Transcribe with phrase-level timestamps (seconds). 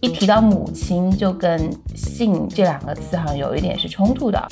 [0.00, 4.48] 一提到母亲，就跟性这两个词好像有一点是冲突的。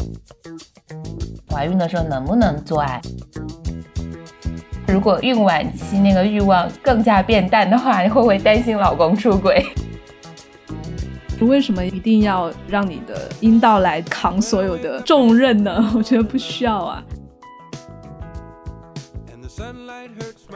[1.51, 3.01] 怀孕的时候能不能做爱？
[4.89, 9.65] 如果孕晚期那个欲望更加变淡的话，你会不会担心老公出轨？
[11.41, 15.85] 为什么一定要让你的阴道来扛所有的重任呢？
[15.97, 17.03] 我觉得不需要啊。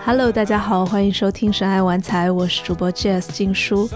[0.04, 3.88] Hello，大家好，欢迎收听《神爱玩财》，我是主播 Jazz 静书。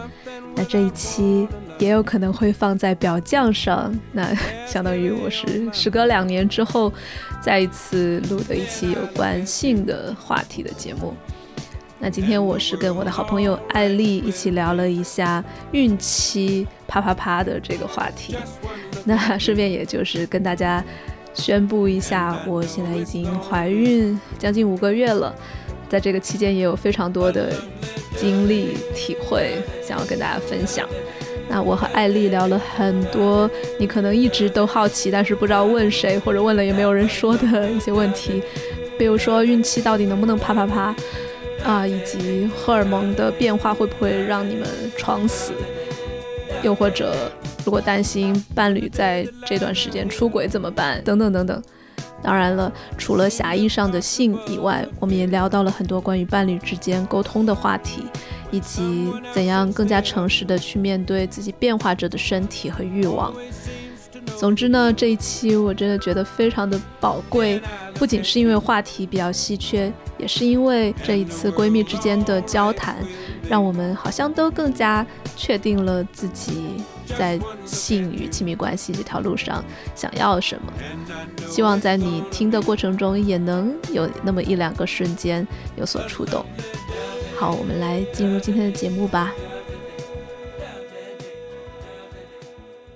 [0.55, 1.49] 那这一期
[1.79, 4.35] 也有可能会放在表酱上，那
[4.67, 6.93] 相当于我是 时隔两年之后
[7.41, 11.15] 再一次录的一期有关性的话题的节目。
[11.99, 18.35] 那今天我是跟我的好朋友艾丽一起聊了一下孕期啪啪啪的这个话题。
[19.05, 20.83] 那顺便也就是跟大家
[21.35, 25.35] 宣布一下，我现在已经怀孕将近五个月了。
[25.89, 27.53] 在这个期间也有非常多的
[28.17, 30.89] 经历体会想要跟大家分享。
[31.49, 38.41] 那我和艾丽聊了很多你可能一直都好奇，但是不知道问谁或者问了也没有人说的一些问题，
[38.97, 40.95] 比如说孕期到底能不能啪啪啪
[41.65, 45.53] 啊，以及荷尔蒙的变化会不会让你们床死，
[46.63, 47.31] 又或者
[47.65, 51.63] 如果担心伴侣在这段时间出轨怎么办，等等等等。
[52.23, 58.05] 当然了，除了狭义上的性以外，我们也聊到了很多关于伴侣之间沟通的话题，
[58.51, 63.33] 以及怎样更加诚实的去面对自己变化着的身体和欲望。
[64.37, 67.61] 总之呢，这一期我真的觉得非常的宝贵，
[67.95, 72.97] 不仅是因为话题比较稀缺，也是因为这一次闺蜜之间的交谈，
[73.49, 76.83] 让我们好像都更加确定了自己。
[77.19, 79.65] 在性与亲密关系这条路上，
[79.97, 80.73] 想要什么？
[81.49, 86.47] 希望在你听的过程中，也能有那么一两个瞬间有所触动。
[87.37, 89.33] 好，我们来进入今天的节目吧。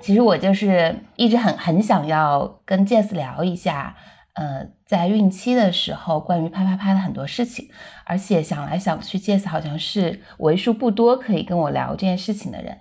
[0.01, 3.97] 其实我就是一直很很想要跟 Jess 聊一下，
[4.35, 7.69] 呃，在孕期的时候关于啪啪啪的很多事情，
[8.05, 12.77] 而且想来想去，Jess 好像是为数不多可以跟我聊这件事情的人。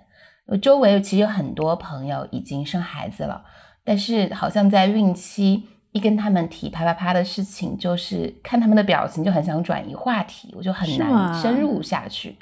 [0.46, 3.44] 我周围其实有很多朋友已经生孩子了，
[3.84, 5.62] 但是好像在孕期
[5.92, 12.36] 一跟他们提啪啪啪的事情，就是看他们的表情就很想转移话题，我就很难深入下去。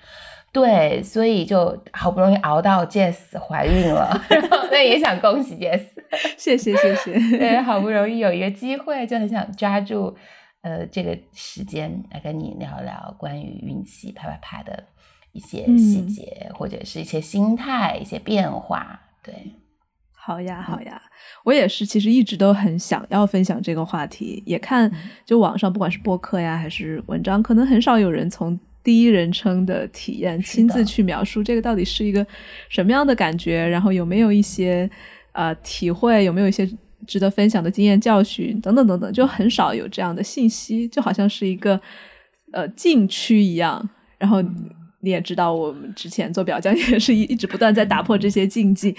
[0.52, 4.20] 对，所以就好不容易熬到 Jess 怀孕了，
[4.70, 5.82] 那也想恭喜 Jess，
[6.36, 7.12] 谢谢谢谢。
[7.38, 10.14] 对，好不容易有一个机会，就很想抓住
[10.60, 14.84] 呃这个时间来跟你聊聊关于孕期啪啪啪的。
[15.34, 19.32] 一些细节，或者是一些心态、一些变化，对，
[20.14, 21.00] 好呀，好呀，
[21.44, 24.92] 我也是，其实一直都很想要分享这个话题，也看
[25.24, 32.26] 就网上不管是播客呀，还是文章，可能很少有人从第一人称的体验亲自去描述这个到底是一个
[32.68, 34.88] 什么样的感觉，然后有没有一些
[35.32, 36.68] 呃体会，有没有一些
[37.06, 41.80] 值得分享的经验教训等等等等，就很少有这样的信息，就好像是一个
[42.52, 43.88] 呃禁区一样，
[44.18, 44.42] 然后。
[45.04, 48.94] 你也知道，我们之前做表匠也是一一直不断在打破这些禁忌，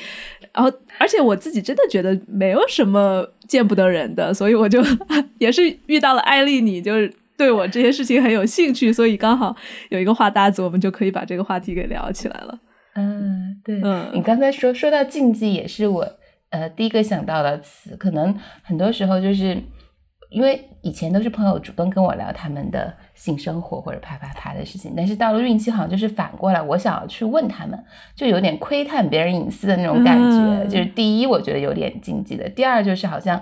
[0.51, 0.69] 然后
[0.99, 4.83] 而且我自己真的觉得没有什么见不得人的，所以我就
[5.39, 9.55] 也是遇到了艾丽，你就是对我这些事情很有兴趣，所以刚好
[9.89, 12.59] 有一个话搭子，我们就可以把这个话题给聊起来了。
[12.95, 16.07] 嗯，对，嗯，你刚才说说到禁忌，也是我
[16.49, 19.57] 呃第一个想到的词，可能很多时候就是。
[20.29, 27.79] 因为以前都是朋友主动跟我聊他们的性生活或者啪啪啪的事情，但是到了孕期好像就是反过来，我想要去问他们，
[28.15, 30.67] 就有点窥探别人隐私的那种感觉。
[30.67, 33.39] 就是第一，我觉得有点禁忌的；第二，就是好像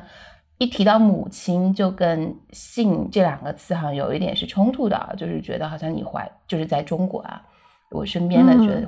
[0.62, 7.42] 一提到母亲，就跟性这两个词好像有一点是冲突的，就是觉得好像你怀，就是在中国啊，
[7.90, 8.88] 我身边的觉得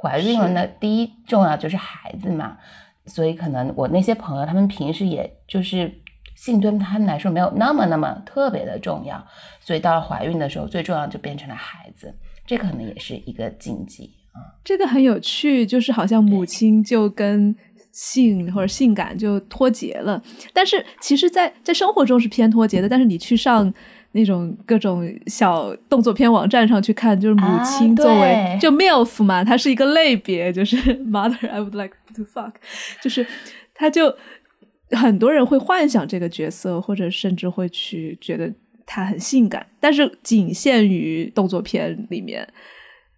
[0.00, 2.58] 怀孕了，那第一重要就是孩子嘛，
[3.06, 5.90] 所以可能我那些朋友他们平时也就是。
[6.36, 9.24] 性对他们来说没有那么那么特别的重要，
[9.60, 12.12] 所以到了怀孕的时候，最重要就变成了孩子，
[12.44, 14.42] 这可能也是一个禁忌啊。
[14.64, 17.54] 这个很有趣，就是好像母亲就跟
[17.94, 22.88] 性或者性感就脱节了，但是其实，在在生活中是偏脱节的。
[22.88, 23.72] 但是你去上
[24.12, 30.76] 那种各种小动作片网站上去看，就是母亲作为就 milf 嘛，它是一个类别，就是
[31.06, 32.52] mother I would like to fuck，
[33.00, 33.26] 就是
[33.74, 34.14] 他就。
[34.90, 38.52] 很多人会幻想这个角色，或者甚至会去觉得
[38.86, 42.46] 他很性感，但是仅限于动作片里面。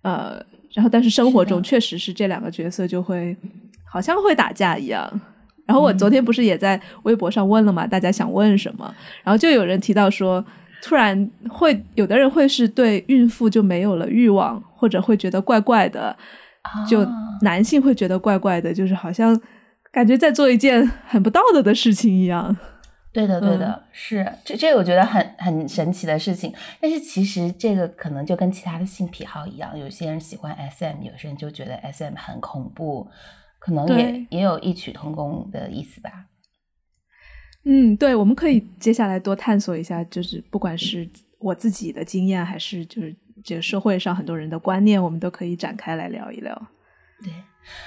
[0.01, 3.37] 呃，然后但是生活中确实是这两个角色就会
[3.89, 5.21] 好像会打架一样。
[5.65, 8.95] 然后我昨天不是也在微博上问了嘛，大家想问什么？
[9.25, 10.45] 然后就有人提到说，
[10.83, 16.17] 突然会有的人会是对孕妇就没有了欲望，或者会觉得怪怪的，
[16.89, 17.05] 就
[17.43, 19.41] 男性会觉得怪怪的，就是好像
[19.91, 22.57] 感觉在做一件很不道德的事情一样。
[23.13, 26.55] 对的，对的，是这这我觉得很很神奇的事情。
[26.81, 33.09] 但是其实这个可能就跟其他的性癖好一样，有些人喜欢 SM，有些人就觉得 SM 很恐怖，
[33.67, 36.27] 可能也也有异曲同工的意思吧。
[37.65, 41.09] 嗯，对，我们可以接下来多探索一下，就是不管是
[41.41, 46.55] 我自己的经验，还是就是这个社会上很多人的观念，我们都可以展开来聊一聊。
[47.25, 47.33] 对，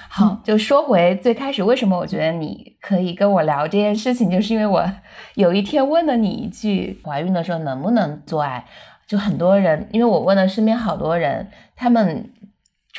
[0.09, 4.85] 好，就说回最开始，为什么我觉得你可以跟我聊这件事情，就是因为我
[5.35, 8.65] 有一天问了你一句，怀孕的时候能不能做爱？
[9.07, 12.29] 就很多人，因为我问了身边好多人，他们。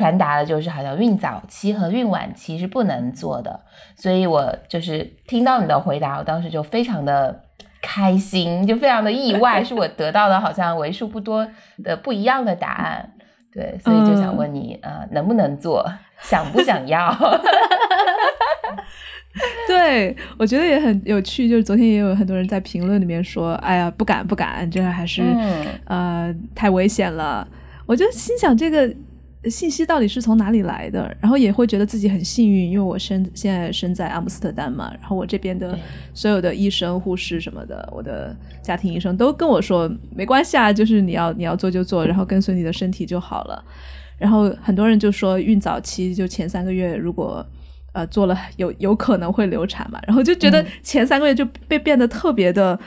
[0.01, 3.61] 传达的就是好像孕早期和孕晚期是不能做的，
[3.95, 7.43] 所以我就是听到你的回答，我当时就非常的
[7.83, 11.47] 开心，就非常的意外，是我得到的好像为数不多
[11.85, 13.13] 的不一样的答案。
[13.53, 15.85] 对，所以就想问你，呃，能不能做，
[16.23, 17.15] 想不想要？
[19.69, 25.23] 对我觉得也很有趣，就是昨天也有很多人在评论里面说，哎呀，不敢不敢，这个还是
[25.85, 27.47] 呃太危险了。
[27.85, 28.91] 我就心想这个。
[29.49, 31.17] 信息到底是从哪里来的？
[31.19, 35.79] 然后也会觉得自己很幸运，因为我身现在身在阿姆斯特丹嘛，然后我这边的
[36.13, 43.65] 所有的医生、护士什么的，我的家庭医生都跟我说没关系啊，就是你要你要做就做，然后跟随你的身体就好了。
[44.19, 47.43] 然后很多人就说孕早期就前三个月如果
[47.95, 52.79] 呃做了有有可能会流产嘛，然后就觉得前三个月就被变得特别的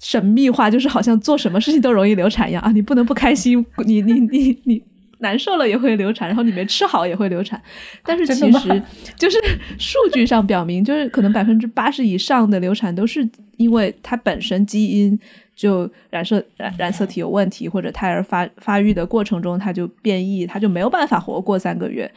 [0.00, 4.93] 神秘化，就是好像做什么事情都容易流产一样啊，你不能不开心，你你你你。
[5.24, 7.60] 难受了也会流产，然后你没吃好也会流产，
[8.04, 8.82] 但是其实
[9.16, 9.38] 就是
[9.78, 13.26] 数据上表明，就是可能百分之八十以上的流产都是
[13.56, 15.18] 因为它本身基因
[15.56, 22.08] 就染色染染色体有问题，或者胎儿发发育的过程中它就变异，它就没有办法活过三个月，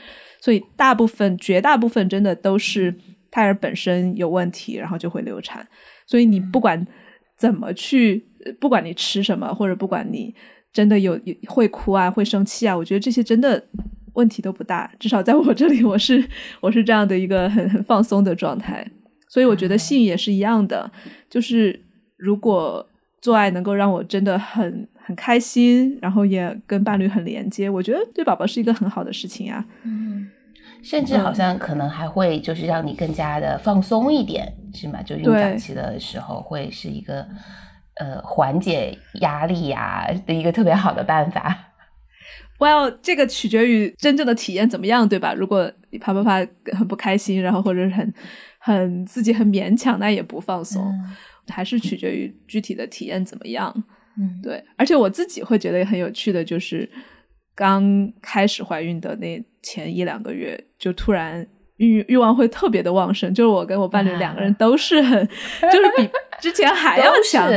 [0.41, 2.93] 所以大部分绝大部分真的都是
[3.31, 5.65] 胎儿本身有问题，然后就会流产。
[6.05, 6.85] 所以你不管
[7.37, 8.25] 怎么去，
[8.59, 10.35] 不管你吃什么，或者不管你。
[10.73, 13.63] 真的有会哭啊，会生气啊，我觉得这些真的
[14.13, 16.23] 问题都不大，至少在我这里，我是
[16.61, 18.85] 我是这样的一个很很放松的状态，
[19.29, 20.91] 所以我觉得性也是一样的，
[21.29, 21.83] 就是
[22.15, 22.87] 如果
[23.21, 29.65] 做爱能够让我真的很很开心，然后也跟伴侣很连接，我觉得对宝宝是一个很好的事情呀。
[29.83, 30.27] 嗯，
[30.83, 35.01] 甚至好像可能还会就是让你更加的放松一点，是吗？
[35.01, 37.27] 就孕早期的时候会是一个。
[37.99, 41.55] 呃，缓解压力呀的一个特别好的办法。
[42.59, 45.33] Well，这个取决于真正的体验怎么样，对吧？
[45.33, 46.45] 如果你啪啪啪
[46.75, 48.13] 很不开心，然后或者是很
[48.59, 50.91] 很自己很勉强，那也不放松，
[51.49, 53.71] 还是取决于具体的体验怎么样。
[54.19, 54.63] 嗯，对。
[54.75, 56.89] 而且我自己会觉得很有趣的，就是
[57.55, 61.45] 刚开始怀孕的那前一两个月，就突然
[61.77, 63.31] 欲欲望会特别的旺盛。
[63.35, 65.27] 就是我跟我伴侣两个人都是很，
[65.71, 66.09] 就是比
[66.41, 67.47] 之前还要强。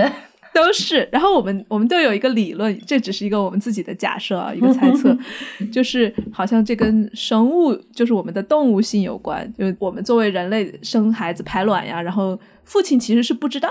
[0.55, 5.17] 都是，然后我们我们都有一个理论，这只是一个我们自己的假设啊，一个猜测，
[5.71, 9.49] 就是好像这跟生物，就是我们的动物性有关。
[9.57, 13.69] 就是我们作为人类生孩子排卵呀，然后父亲其实是不知道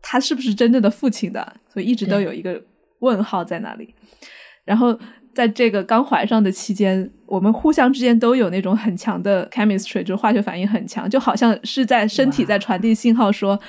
[0.00, 2.62] 他是不是真正的父亲的，所以一直都有一个
[3.00, 3.94] 问号在那里。
[4.64, 4.98] 然后
[5.34, 13.60] 在这个刚怀上的期间，我们互相之间都有那种很强的 chemistry，就是化学反应很强，就好像是在身体在传递信号说。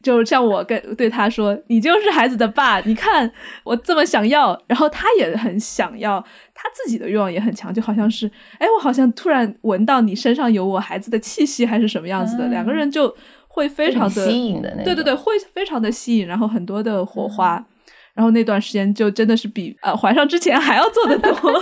[0.00, 3.28] 就像我跟对他说：“你就是孩子的爸，你看
[3.64, 6.24] 我这么想要。”然后他也很想要，
[6.54, 13.12] 他自己的欲望也很强，就好像是，哎，我好像突然闻到你身上有我孩子的气息，还是什么样子的，两个人就
[13.48, 17.66] 会非常的吸引的那对对对，会非常的吸引，然后很多的火花，
[18.14, 21.32] 然后那段时间就真的是比呃怀上之前还要做的多，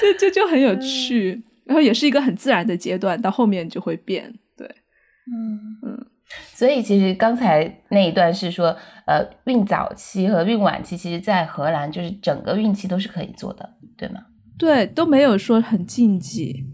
[0.00, 4.66] 就就就很有趣，然后也是一个很自然的阶段，到后面就会变，对，
[5.30, 5.60] 嗯。
[5.82, 6.06] 嗯。
[6.52, 8.76] 所以其实刚才那一段是说，
[9.06, 14.20] 呃，孕早期和孕晚期，其实在荷兰就是整个孕期都是可以做的，对吗？
[14.56, 16.64] 对，都没有说很禁忌，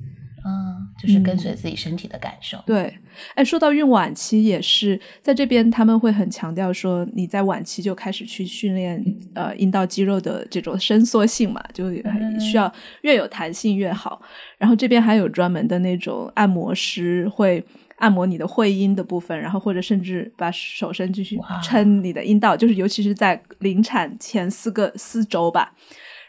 [0.45, 2.59] 嗯，就是跟随自己身体的感受。
[2.67, 2.95] 对，
[3.35, 9.03] 哎，说到孕晚期也是，在这边他们会很强调说，你在晚期就开始去训练
[9.35, 11.91] 呃阴道肌肉的这种伸缩性嘛，就
[12.39, 14.21] 需要越有弹性越好。
[14.59, 17.65] 然后这边还有专门的那种按摩师会。
[18.01, 25.73] 按摩你的会阴的部分，然后或者甚至把手伸进去撑你的阴道，就是尤其是在临产前四个四周吧。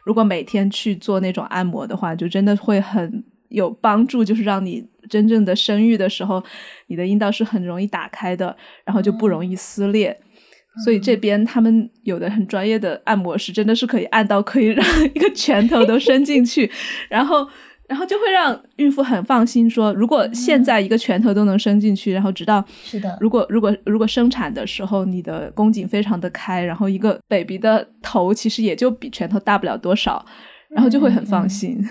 [0.05, 6.43] 如果每天去做那种按摩的话，就真的会很有帮助，就是让你真正的生育的时候，
[6.87, 10.19] 你的阴道是很容易打开的，然后就不容易撕裂。
[10.83, 16.69] 所以这边他们有的很专业的按摩师，真的是可以按到可以让一个拳头都伸进去，
[17.09, 17.47] 然后。
[17.91, 30.25] 然后就会让孕妇很放心，说如果现在一个拳头都能伸进去，然后直到是的，如果如果如果生产的时候你的宫颈非常的开，然后一个 baby 的头其实也就比拳头大不了多少，
[30.69, 31.86] 然后就会很放心。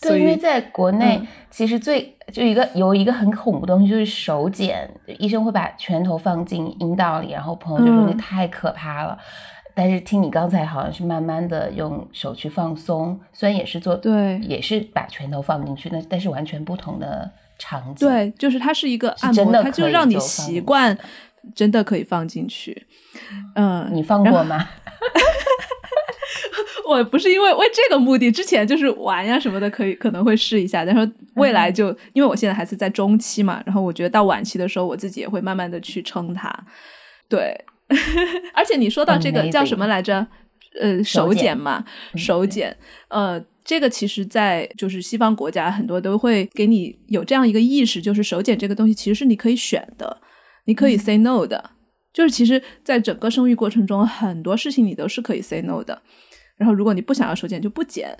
[0.00, 9.18] 对，因为在国内其实最就一个有一个很恐怖的东西就是手剪，医生会把拳头放进阴道里，然后朋友就说那太可怕了。
[9.78, 18.08] 但是听你刚才好像是慢慢的用手去放松，虽然也是做对，也是把拳头放进去，但但是完全不同的场景。
[18.08, 20.96] 对，就是它是一个按摩，它就让你习惯，
[21.54, 22.86] 真的可以放进去。
[23.54, 24.66] 嗯，你放过吗？
[26.88, 30.86] 我不是因为为这个目的，之前就是玩呀什么的，可以可能会试一下。
[30.86, 36.50] 但是未来就因为我现在还是在中期嘛，然后我觉得到晚期的时候，我自己也会慢慢的去撑它。
[37.28, 37.62] 对。
[38.54, 40.26] 而且你说到这个叫什么来着？
[40.78, 41.82] 呃，手剪嘛，
[42.16, 42.76] 手剪。
[43.08, 50.20] 呃，这个其实，在就是西方国家，很多都会给你有这样一个意识，就是手剪这个东西其实是你可以选的，
[50.66, 51.70] 你可以 say no 的。
[52.12, 56.02] 就是其实，在整个生育过程中，很多事情你都是可以 say no 的。
[56.58, 58.14] 然后，如果你不想要手剪，就不剪。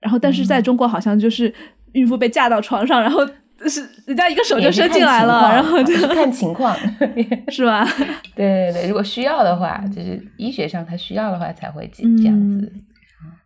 [0.00, 1.52] 然后，但是在中国，好像就是
[1.92, 3.28] 孕妇被架到床上，然后。
[3.66, 6.76] 是人家一个手就伸进来了，然后就看情况，
[7.48, 7.82] 是吧？
[8.36, 12.72] 对对对，如果需要的话，就是医学上他需要的话才会这样子。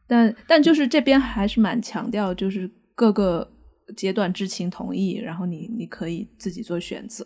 [0.08, 3.48] 但但就是这边还是蛮强调，就是各个
[3.96, 7.24] 阶段知情同意，然后你你可以自己做选择。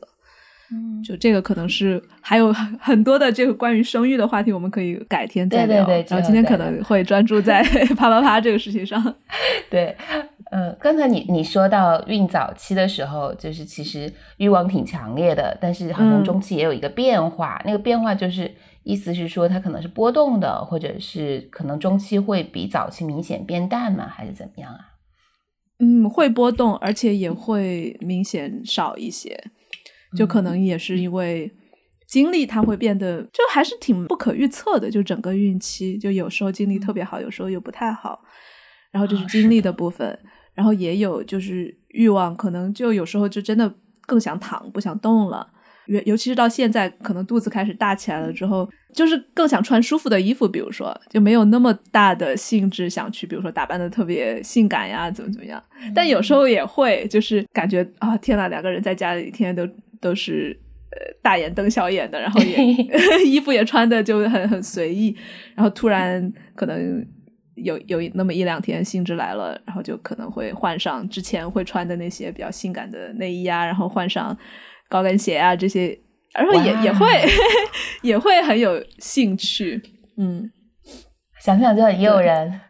[0.70, 5.84] 嗯，就这个可能是还有很多的这个关于生育的话题，我们可以改天再聊。
[5.84, 7.62] 对对对，然后今天可能会专注在
[7.96, 9.14] 啪啪啪这个事情上。
[9.70, 9.96] 对。
[10.50, 24.06] 呃，刚才你你说到孕早期的时候，就是其实欲望挺强烈的，但是好像中期也有一个变化，那个变化就是意思是说它可能是波动的，或者是可能中期会比早期明显变淡吗？
[24.06, 24.78] 还是怎么样啊？
[25.80, 29.42] 嗯，会波动，而且也会明显少一些，
[30.16, 31.52] 就可能也是因为
[32.06, 38.20] 精力它会变得就还是挺不可预测的，就整个孕期就有时候精力特别好，有时候又不太好，
[38.92, 40.16] 然后这是精力的部分。
[40.56, 43.72] 然后也有就是欲望，可能就有时候就真的
[44.06, 45.46] 更想躺，不想动了。
[45.86, 50.48] 尤尤其是到现在，可能肚子开始大起来了之后，就是更想穿舒服的衣服。
[50.48, 55.62] 比如说，就没有那么大的兴致想去，比如说打扮的特别性感呀，怎么怎么样。
[55.94, 60.58] 但有时候也会，就是感觉啊，天呐，两个人在家里天天都都是
[60.90, 62.56] 呃大眼瞪小眼的，然后也
[63.24, 65.16] 衣服也穿的就很很随意，
[65.54, 67.06] 然后突然可能。
[67.56, 74.36] 有有那么一两天兴致来了，然后就可能会换上之前会穿的那些比较性感的内衣啊，然后换上
[74.88, 75.98] 高跟鞋啊这些，
[76.34, 77.06] 然后也也会
[78.02, 79.82] 也会很有兴趣，
[80.16, 80.50] 嗯。
[81.46, 82.60] 想想就很诱人，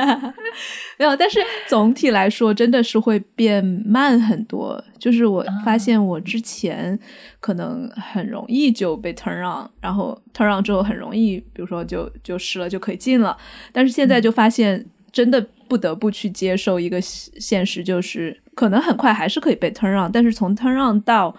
[0.96, 1.14] 没有。
[1.14, 4.82] 但是总体来说，真的是会变慢很多。
[4.98, 6.98] 就是我发现，我之前
[7.40, 13.36] 可能很容易就被 turn on，然后 turn on 之后很容易，比如说就就湿了就可以进了。
[13.70, 21.36] 但是现在就发现，真的不得不去接受一个现实，就是可能很快还是可以被 turn on，但是从 turn on 到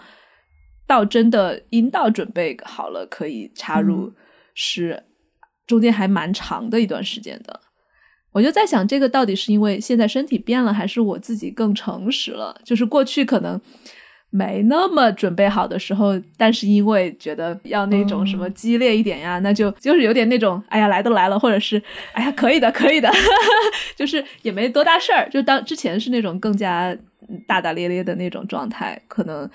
[0.86, 4.13] 到真的阴道准备好了可以插入
[4.53, 5.05] 是。
[5.67, 7.59] 中间还蛮长的一段时间的，
[8.31, 12.59] 我就在想，这个到底是因为现在身体变了，还是我自己更诚实了？
[12.63, 13.59] 就是过去可能
[14.29, 21.81] 没那么准备好的时候，但是因为觉得要那种什么激烈一点呀，那就就是有点那种，哎呀来都来了，或者是
[22.13, 23.12] 哎呀可以的可以的，
[23.95, 25.29] 就是也没多大事儿。
[25.29, 26.97] 就当之前是那种更加
[27.45, 29.50] 大大咧咧的那种状态，可能。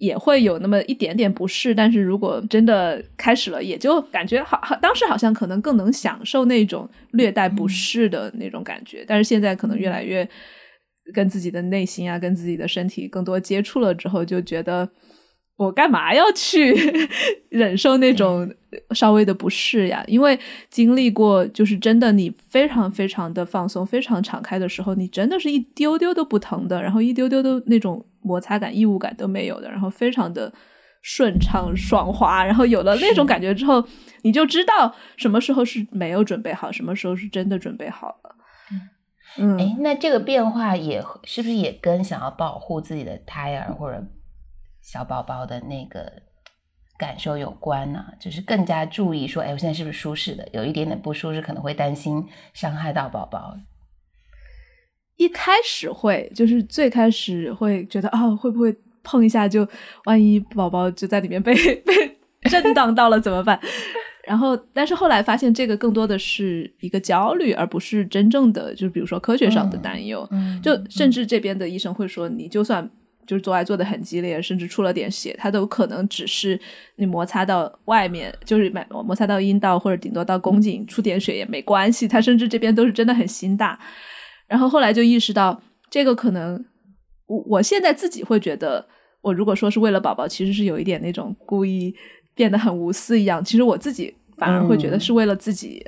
[0.00, 9.04] 也会有那么一点点不适，但是如果真的开始了，也就感觉好，好当时好像可能更能享受那种略带不适的那种感觉。
[9.06, 10.26] 但是现在可能越来越
[11.12, 14.88] 跟自己的内心啊，跟自己的身体更多接触了之后，就觉得
[15.56, 16.74] 我干嘛要去
[17.50, 18.50] 忍受那种
[18.94, 20.02] 稍微的不适呀？
[20.06, 20.38] 因为
[20.70, 28.02] 经历过，就是真的你非常非常的放松、非常敞开的时候，你真的是一丢丢都不疼的，然后一丢丢都那种。
[28.22, 30.52] 摩擦感、异物感都没有的，然后非常的
[31.02, 33.82] 顺畅、爽滑，然后有了那种感觉之后，
[34.22, 38.36] 你就知道什么时候是没有准备好，什么时候是真的准备好了。
[39.38, 44.04] 嗯，哎，那这个变化也是不是也跟想要保护自己的胎儿或者
[44.82, 46.12] 小宝宝的那个
[46.98, 48.04] 感受有关呢？
[48.18, 50.46] 就是更加注意说，哎，我现在是不是舒适的？
[50.52, 53.56] 有一点点不舒适，可能会担心伤害到宝宝。
[55.20, 59.68] 一开始会，就是最开始会觉得啊，会不会碰一下就，
[60.06, 63.60] 万一宝宝就在里面被 被震荡到了怎么办？
[64.24, 70.26] 然后，但是后来发现这个更多的是一个焦虑，而不是真正的，就是比如说科学上的担忧。
[70.62, 72.88] 就甚至这边的医生会说，你就算
[73.26, 76.58] 就是做爱做的很激烈，甚至出了点血，它都可能只是
[76.96, 82.08] 你摩擦到外面，就是摩擦到阴道或者顶多到宫颈出点血也没关系。
[82.08, 83.78] 他甚至这边都是真的很心大。
[84.50, 86.62] 然后后来就意识到，这个可能
[87.26, 88.86] 我我现在自己会觉得，
[89.22, 91.96] 我如果说是为了宝宝，其实是有一点那种故意。
[92.32, 95.84] 变得很无私一样，其实我自己反而会觉得是为了自己，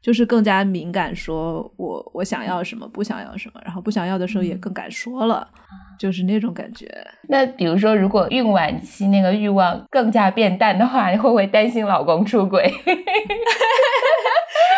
[0.00, 5.46] 就是更加敏感，说我我想要什么，不想要什么，然后不想要的时候也更敢说了，
[6.00, 6.90] 就是那种感觉。
[7.28, 12.72] 那比如说，如果孕晚期那个欲望更加变淡的话，你会不会担心老公出轨？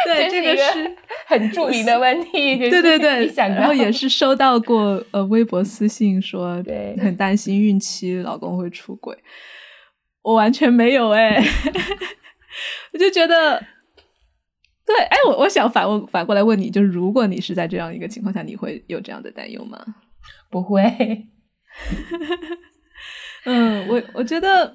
[0.04, 0.96] 对， 这个是
[1.26, 2.58] 很著名的问题。
[2.58, 9.16] 对对对，然后也是收到过呃微博私信说，对，很担心孕期老公会出轨。
[10.22, 11.36] 我完全没有哎，
[12.92, 13.58] 我就觉得，
[14.86, 19.84] 对，哎，我我想反问反过来问你，就是如果你是在这样一个情况下，你会有这样的担忧吗？
[20.50, 20.82] 不会。
[23.44, 24.74] 嗯，我我觉得，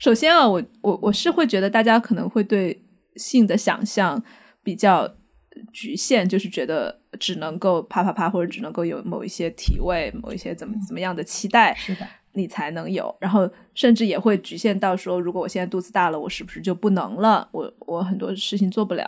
[0.00, 2.82] 首先啊，我我我是会觉得大家可能会对
[3.14, 4.20] 性的想象
[4.64, 5.08] 比较
[5.72, 11.74] 局限，就是觉得只能够啪啪啪，或者只能够有某一些体位，某一些怎么怎么样的期待。
[11.74, 12.06] 是的。
[12.34, 17.46] 你才能有，然后甚至也会局限到说，如果我现在肚子大了，我是不是就不能了？
[17.52, 19.06] 我我很多事情做不了。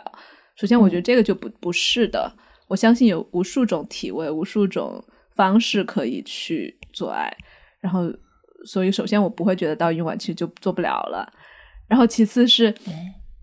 [0.55, 2.31] 首先，我觉得这个就不不是的。
[2.67, 5.03] 我相信有无数种体位，无数种
[5.35, 7.35] 方式可以去做爱。
[7.79, 8.03] 然后，
[8.63, 11.27] 所以首先我不会觉得到孕晚期就做不了了。
[11.87, 12.71] 然后，其次是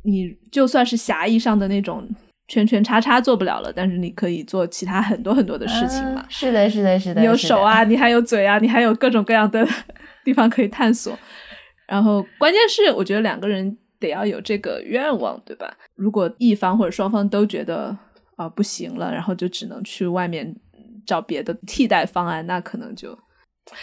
[0.04, 2.08] 你就算是狭义上的那种。
[2.48, 6.24] 圈圈叉叉做不了了，但是你可以做其他很多很多的事情嘛。
[6.28, 7.20] 是的，是的，是的。
[7.20, 9.66] 你有手啊，你还有嘴啊，你还有各种各样的
[10.24, 11.16] 地方可以探索。
[11.86, 15.72] 然后关键是，我觉得两个人得要有这个愿望，对吧？
[15.94, 17.96] 如果一方或者双方都觉得
[18.36, 20.54] 啊不行了，然后就只能去外面
[21.06, 23.16] 找别的替代方案，那可能就……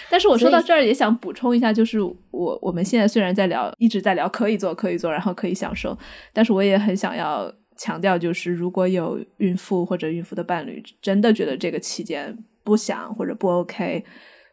[0.10, 5.98] 但是我说到这儿也想补充一下，就是我我们现在虽然在聊，一直在聊可以做可以做，然后可以享受，
[6.34, 7.52] 但是我也很想要。
[7.80, 14.04] 强调就是，如果有孕妇或者孕妇的伴侣真的觉得这个期间不想或者不 OK，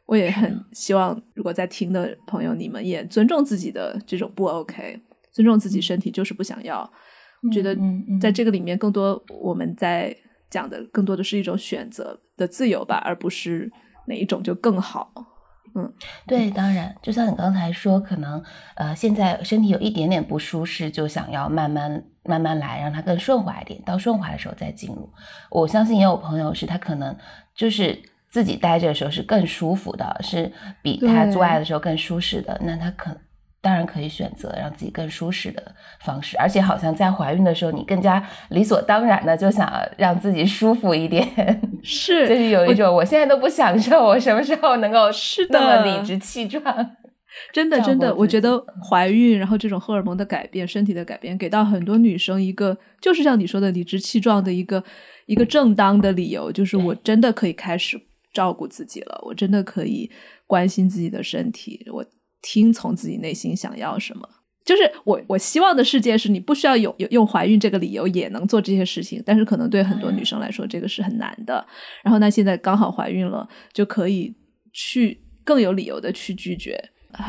[0.07, 5.01] 我也很希望，如果在听的朋友，你们也尊重自己的这种不 OK，
[5.33, 6.89] 尊重自己身体就是不想要。
[7.43, 7.77] 我觉得
[8.21, 10.17] 在这个里面，更多我们在
[10.49, 13.71] 讲的更多的是一种选择的自由吧，而不是
[14.07, 15.13] 哪一种就更好。
[15.75, 15.93] 嗯，
[16.27, 18.43] 对，当然，就像你刚才说，可能
[18.77, 25.09] 呃，现在身体有一点点不舒适，就想要慢慢慢慢来，让它更顺滑一点，到顺滑的时候再进入。
[25.51, 27.17] 我相信也有朋友是他可能
[27.55, 33.17] 就是自己待着的时候是更舒服的，是比他做爱的时候更舒适的，那他可。
[33.63, 35.61] 当然可以选择让自己更舒适的
[35.99, 41.27] 方式，而且好像在怀孕的时候，你更加理所当然的就想让自己舒服一点，
[41.83, 46.63] 是， 就是有一种我现在都不享受，我什么时候能够是那么理直气壮？
[47.53, 54.83] 真的，真的，我觉得怀孕，然后这种荷尔蒙的改变，身体的改变，给到很多女生一个就是像你说的理直气壮的一个
[55.27, 58.01] 一个正当的理由，就是我真的可以开始
[58.33, 60.11] 照顾自己了，我真的可以
[60.47, 62.05] 关心自己的身体，我。
[62.43, 64.29] 听从自己内心想要什么，
[64.65, 71.67] 就是我我希望的世界是你不需要有有用怀孕这个理由也能做这些事情，但是可能对很多女生来说这个是很难的。
[72.05, 74.33] 然后那现在刚好怀孕了，就可以
[74.73, 76.79] 去更有理由的去拒绝。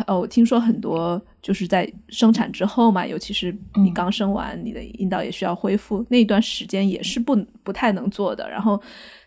[0.06, 8.50] 哦，我听说很多就是在生产之后嘛，尤其是你刚生完，你的阴道也需要恢复，那一段时间也是不不太能做的。
[8.50, 8.82] 然后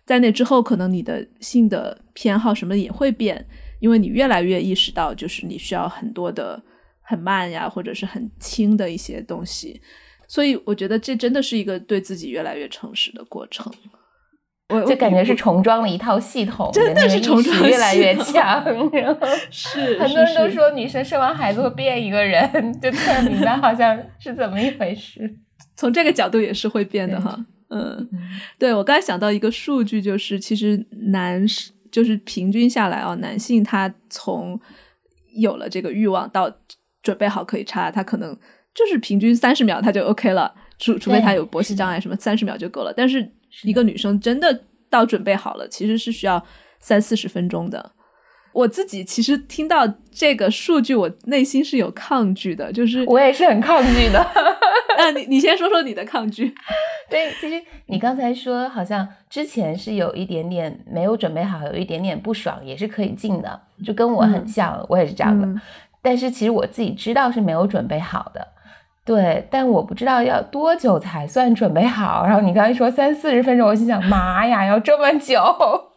[0.05, 3.45] 在那之后，可能你的性的偏好什么也会变。
[3.81, 6.63] 因为你越来越意识到，就是你需要很多的
[7.01, 9.81] 很慢呀，或者是很轻的一些东西，
[10.29, 13.73] 所以我觉得这真的是一个对自己越来越诚实的过程。
[14.71, 18.65] 我就感觉是重装了一套系统，真的是重装越来越强。
[19.51, 22.43] 是很多人都说女生生完孩子会变一个人，
[22.81, 25.39] 就突然明白好像是怎么一回事。
[25.77, 27.39] 从这个角度也是会变的哈。
[27.69, 28.09] 嗯，
[28.59, 31.73] 对我刚才想到一个数据，就是其实男士。
[31.93, 34.57] 就是平均下来啊，男性他从
[35.35, 36.49] 有了这个欲望到
[37.03, 38.33] 准备好可以插，他可能
[38.73, 42.95] 就是平均三十秒他就 OK 了，除除非他有勃起障碍什么，三十秒就够了。
[42.97, 43.29] 但是
[43.65, 46.45] 一个女生真的到准备好了，其实是需要
[46.79, 47.93] 三四十分钟的。
[48.53, 54.27] 我自己其实听到这个数据，我内心是有抗拒的，就是我也是很抗拒的。
[54.99, 56.53] 那你你先说说你的抗拒。
[57.09, 65.61] 对，其实你刚才说好像之前是有一点点没有准备好，有一点点不爽，也是可以进的，就跟我很像，我也是这样的。
[66.03, 68.47] 但是其实我自己知道是没有准备好的。
[69.11, 72.25] 对，但我不知道要多久才算准备好。
[72.25, 75.43] 然后你刚才说三四十分钟，我心想，妈呀，要这么久？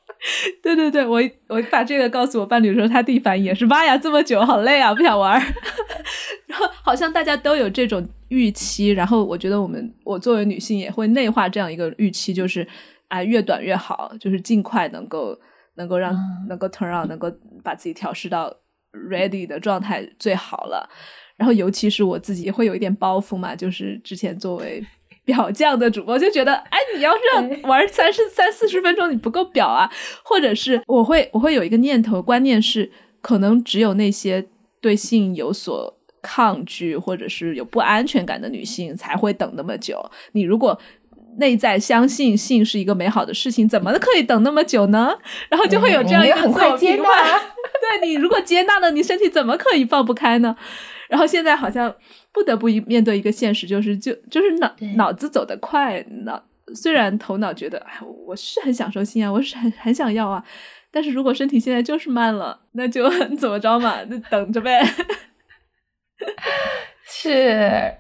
[0.64, 5.40] 对对对，我我把这个告诉我伴侣的时候，他第一反应也是，妈呀，这么久，好累啊，不想玩。
[6.50, 12.68] 然后好像大家都有这种预期，然后我觉得我们我作为女性也会内化这样一个预期，就是
[13.10, 15.38] 啊，越短越好，就是尽快能够
[15.76, 16.18] 能够让
[16.50, 17.32] 能够 turn on，能够
[17.64, 18.52] 把自己调试到
[18.92, 20.90] ready 的状态最好了。
[21.38, 24.86] 然后，尤其是我自己也会有一点包袱嘛，就是之前作为
[25.26, 29.90] 表匠的主播，就觉得，哎，你要是要玩三十三四十分钟，你不够表啊。
[30.24, 32.92] 或者是我会我会有一个念头观念是，
[33.22, 34.46] 可能只有那些
[34.82, 40.04] 对性有所抗拒或者是有不安全感的女性才会等那么久。
[40.34, 40.80] 你如果
[41.38, 45.18] 内在相信性是一个美好的事情，怎么可以等那么久呢？
[45.50, 47.04] 然后就会有这样一个很快接纳。
[47.82, 50.56] 对你如果接纳了，你身体怎么可以放不开呢？
[51.10, 51.94] 然后现在好像
[52.32, 56.42] 不得不面对一个现实，就是就就是脑脑子走得快，脑
[56.74, 60.44] 虽然头脑觉得哎，我是很享受性啊，我是很很想要啊，
[60.92, 64.82] 但是如果身体现在就是慢了，那就 怎么着嘛，那等着呗。
[67.06, 67.94] 是，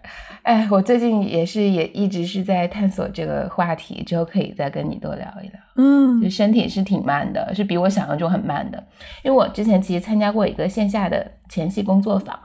[0.44, 5.60] 哎，我最近也是也一直是在探索这个话题，之后可以再跟你多聊一聊。
[5.76, 8.82] 嗯，就身体是挺慢的，是比我想象中很慢的，
[9.24, 12.40] 因为我之前其实参加过一个线下的前戏工作坊。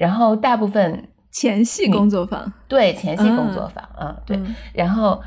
[0.00, 4.40] 然后大部分前戏工作坊，对前戏工作坊，嗯，对。
[4.72, 5.22] 然后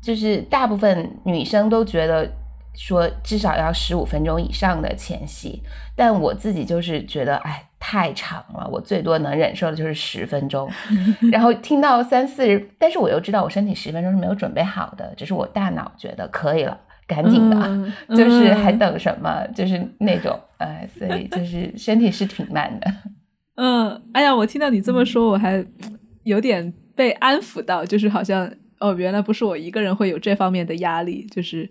[0.00, 2.30] 就是大部分女生都觉得
[2.74, 5.60] 说至少要十五分钟以上的前戏，
[5.96, 10.70] 但我自己就是觉得哎太长了，我最多能忍受的就是十分钟。
[11.32, 22.88] 然后听到三四十，但是我又知道我身体十分钟是没有准备好的，只是我大脑觉得可以了，赶紧的，就是还等什么，就是那种哎，所以就是身体是挺慢的。
[23.56, 25.64] 嗯，哎呀，我听到你这么说，我还
[26.24, 31.68] 有点被安抚到，就是好像哦，原来不是我一个人会有这方面的压力，就是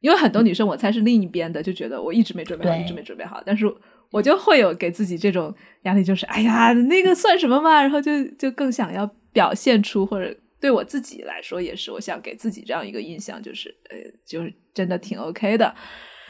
[0.00, 3.72] 因为很多女生，我猜是另一边的，就觉得我一直没准备好，一直没准备好，但是
[4.10, 13.96] 我就会有给自己这种压力，就是哎呀，那个算什么嘛，然后就就更想要表现出，或者对我自己来说也是，我想给自己这样一个印象，就是呃，
[14.26, 15.74] 就是真的挺 OK 的，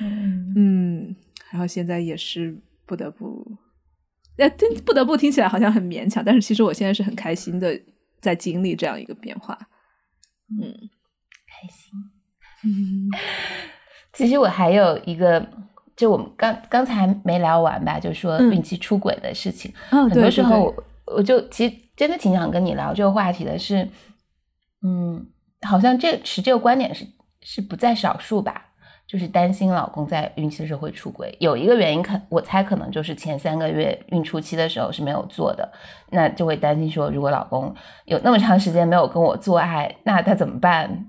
[0.00, 0.52] 嗯。
[0.56, 1.16] 嗯，
[1.50, 3.56] 然后现在也是不得不。
[4.36, 7.80] 呃，听不得不听起来好像很勉强，但是其实我现在是很开心的，
[8.20, 9.58] 在经历这样一个变化。
[10.50, 10.72] 嗯，
[11.46, 11.92] 开心。
[12.64, 13.10] 嗯，
[14.12, 15.46] 其实我还有一个，
[15.96, 19.72] 就我们刚刚才没聊完吧，就说孕期出轨的事情。
[19.90, 20.74] 嗯，很多时候
[21.06, 23.88] 我就其实真的挺想跟你聊这个话题的，是，
[24.82, 25.26] 嗯，
[25.62, 27.06] 好像这持这个观点是
[27.42, 28.72] 是不在少数吧。
[29.06, 35.70] 就是担心老公在孕期的时候会出轨，有一个原因，可我猜可能就是前三个月孕初期的时候是没有做的，
[36.10, 37.74] 那就会担心说，如果老公
[38.06, 41.06] 有那么长时间没有跟我做爱，那他怎么办？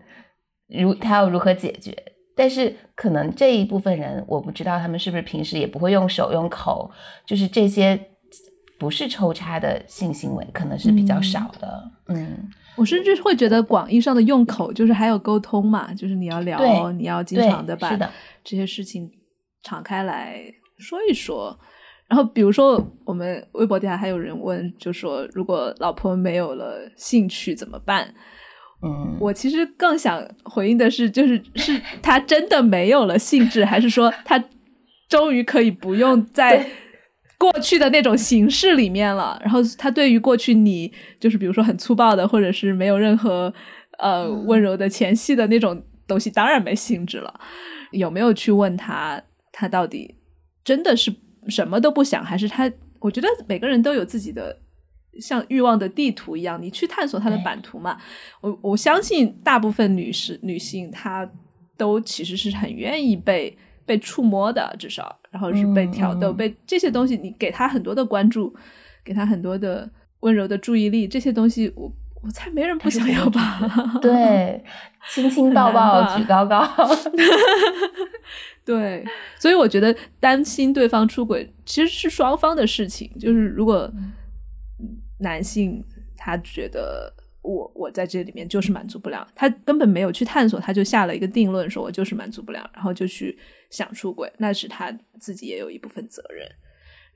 [0.68, 1.96] 如他要如何解决？
[2.36, 6.92] 但是可能这一部分人，我不知道他们是不是平时也不会用手用口，
[7.26, 7.98] 就是这些
[8.78, 11.92] 不是抽插的性行为，可能是比较少的。
[12.10, 12.50] 嗯。
[12.76, 17.98] 我甚至会觉得广义上的用口就是还有沟通嘛，就是你要聊，你要经常的把
[18.44, 19.10] 这些事情
[19.64, 20.42] 敞开来
[20.78, 21.58] 说一说。
[22.08, 28.14] 然后比如说我们微博底下还有人问，就说如果老婆没有了兴趣怎么办？
[28.84, 34.44] 嗯，我其实更想回应的是，就是 是他真的没有了兴致，还是说他
[35.10, 36.68] 终于可以不用再。
[37.52, 43.54] 过去的那种形式里面了，然后他对于过去你就是比如说很粗暴的，或者是没有任何
[44.00, 47.40] 呃温柔的前戏的那种东西，当然没兴致了。
[47.92, 50.16] 有没有去问他，他到底
[50.64, 51.14] 真的是
[51.48, 52.72] 什么都不想，还是他？
[53.00, 54.58] 我觉得每个人都有自己的
[55.20, 57.98] 像欲望的地图一样，你去探索他的版图嘛。
[58.42, 61.30] 我我相信大部分女士女性，她
[61.78, 63.56] 都其实是很愿意被。
[63.86, 68.54] 被触摸的，至少，然后是被挑逗，被这些东西，你给他很多的关注，
[69.04, 69.90] 给他很多的
[70.22, 71.92] 温柔的注意力，这些东西，我
[72.24, 73.60] 我猜没人不想要吧？
[74.02, 74.64] 对，
[75.10, 76.68] 亲亲抱抱举高高，
[78.66, 79.06] 对，
[79.38, 83.92] 所以我觉得担心对方出轨其实是双方的事情，就是如果
[85.20, 85.84] 男性
[86.18, 87.14] 他觉得。
[87.48, 93.38] 我我在这里面就是满足不了，他根本没有去探索，他就下了一个定论，说我就是满足不了，然后就去
[93.70, 96.48] 想出轨，那是他自己也有一部分责任。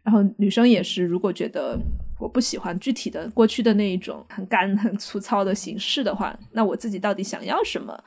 [0.04, 1.78] 然后女生也是，如果觉得
[2.20, 8.02] 我不喜欢具体的过去的那一种很干 很粗糙的形式的话，那我自己到底想要什么，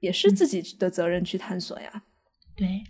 [0.00, 2.02] 也是自己的责任去探索呀。
[2.56, 2.82] 对，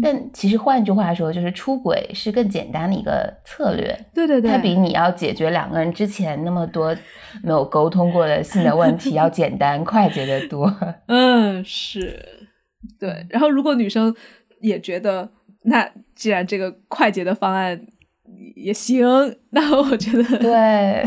[0.00, 3.92] 但其实换句话说，就是出轨是更简单的一个策略。
[4.14, 6.96] 对对对，它比你要解决两个人之前那么多
[7.42, 10.72] 没有沟通过的性的问题 要简单快捷的多。
[11.08, 12.41] 嗯，是，
[12.98, 13.26] 对。
[13.28, 14.14] 然后如果女生
[14.60, 15.28] 也觉得，
[15.62, 17.86] 那既然这个快捷的方案
[18.54, 19.06] 也行，
[19.50, 21.04] 那我觉得对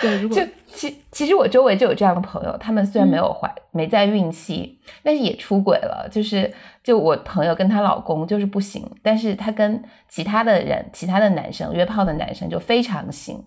[0.00, 0.46] 对，如果 就。
[0.74, 6.08] 其其实我周围就有这样的朋友，他们虽然没有怀没在孕期，但是也出轨了。
[6.10, 6.50] 就是
[6.82, 13.38] 就我朋友跟她老公就是不行，但是她跟其他的人、其他的男生约炮的男生就非常行，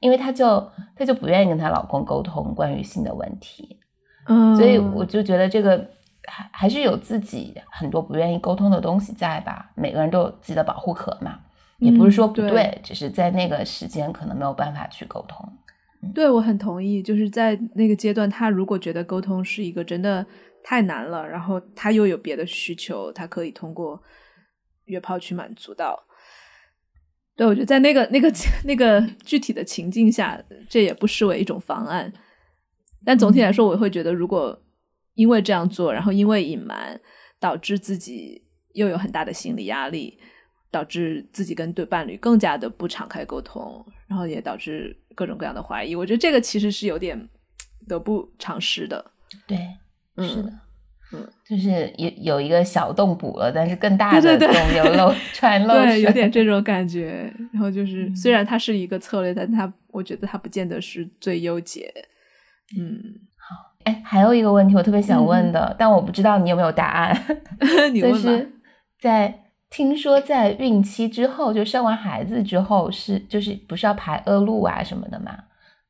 [0.00, 3.78] 因为她就她就不愿意跟她老公沟通关于性的问题。
[4.26, 5.88] 嗯，所以我就觉得这个
[6.28, 9.70] 还还是有自己很多不愿意沟通的东西在吧。
[9.74, 11.38] 每个人都有自己的保护壳嘛，
[11.78, 15.52] 也不是说不对，只是在那个时间可能没有办法去沟通。
[16.14, 17.02] 对，我很同意。
[17.02, 20.26] 就是在那个阶段，他如果觉得沟通是一个真的
[20.64, 24.02] 太难了，然后他又有别的需求，他可以通过
[24.86, 26.02] 约炮去满足到。
[27.36, 28.32] 对，我觉得在那个那个
[28.64, 32.12] 那个具体的情境下，这也不失为一种方案。
[33.04, 34.60] 但总体来说，我会觉得，如果
[35.14, 37.00] 因为这样做，然后因为隐瞒，
[37.38, 38.42] 导致自己
[38.74, 40.18] 又有很大的心理压力。
[40.72, 45.94] 导致自己跟对伴侣更加的不敞开沟通，然后也导致各种各样的怀疑。
[45.94, 47.28] 我觉得这个其实是有点
[47.86, 49.10] 得不偿失的。
[49.46, 49.58] 对，
[50.26, 50.50] 是的，
[51.12, 57.30] 嗯，就是有有一个小洞补了，但是更大的洞有漏穿漏，对，有点这 种感觉。
[57.52, 61.92] 然后就是，虽然它是一个策略，但它我觉得它不见得是最优解。
[62.78, 62.98] 嗯，
[63.31, 63.31] 好，
[63.84, 67.22] 哎，还有一个问题我特别想问的，但我不知道你有没有答案。
[67.92, 68.46] 你问吧，
[69.00, 69.38] 在。
[69.74, 75.32] 听说在孕期之后，就生完孩子之后是就是不是要排恶露啊什么的吗？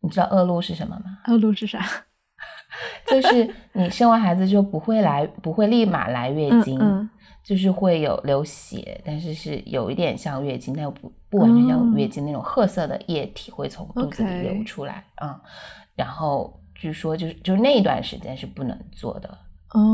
[0.00, 1.18] 你知道恶露是什么吗？
[1.26, 1.84] 恶露是啥？
[3.10, 6.78] 就是你生完孩子之后不会来，不会立马来月经，
[7.42, 15.40] 就是会有流血，但是是有一点像月经，但又不不完全像月经那种褐色的液体会从肚子里流出来啊。
[15.96, 19.38] 然后据说就是就是那一段时间是不能做的，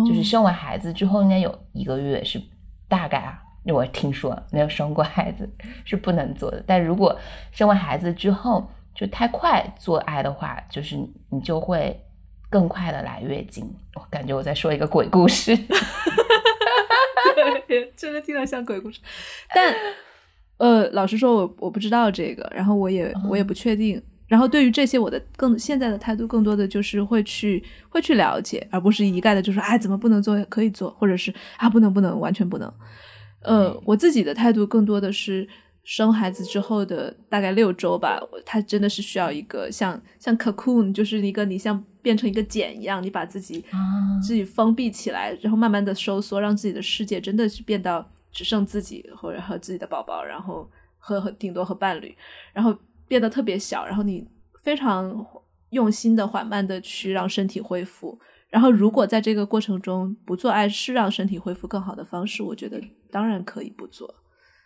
[0.09, 2.41] 就是生完孩子之后应该有一个月是
[2.89, 3.43] 大概啊。
[3.67, 5.47] 我听说没有生过孩子
[5.85, 7.15] 是不能做的，但如果
[7.53, 10.97] 生完孩子之后就太快做爱的话，就是
[11.29, 12.03] 你就会
[12.49, 13.71] 更快的来月经。
[13.95, 15.55] 我感觉我在说一个鬼故事，
[17.69, 18.99] 对，真的听到像鬼故事。
[19.55, 19.75] 但
[20.57, 24.03] 呃，老实说，我我不知道这个，然后我也我也不确定。
[24.29, 32.73] 然后对于这些，我的更现在的态度更多的就是会去会去了解，而不是一概的就说哎怎么不能做可以做，或者是啊不能不能完全不能。
[33.41, 35.49] 呃，我自己的态度更多的是
[35.83, 43.65] 生孩子之后的大概六周吧，他真的是需要一个像像 cocoon，就是一个你像变成一个茧一样，你把自己
[44.23, 52.15] 自己封闭起来，然后慢慢的收缩，让自己的世界真的是变到只剩自己或者和自己的宝宝，然后和和顶多和伴侣，
[52.53, 52.77] 然后
[53.09, 54.25] 变得特别小，然后你
[54.63, 55.27] 非常
[55.71, 58.19] 用心的缓慢的去让身体恢复。
[58.51, 64.15] 然后，如果在这个过程中不做爱是让身体恢复更好的方式，我觉得当然可以不做。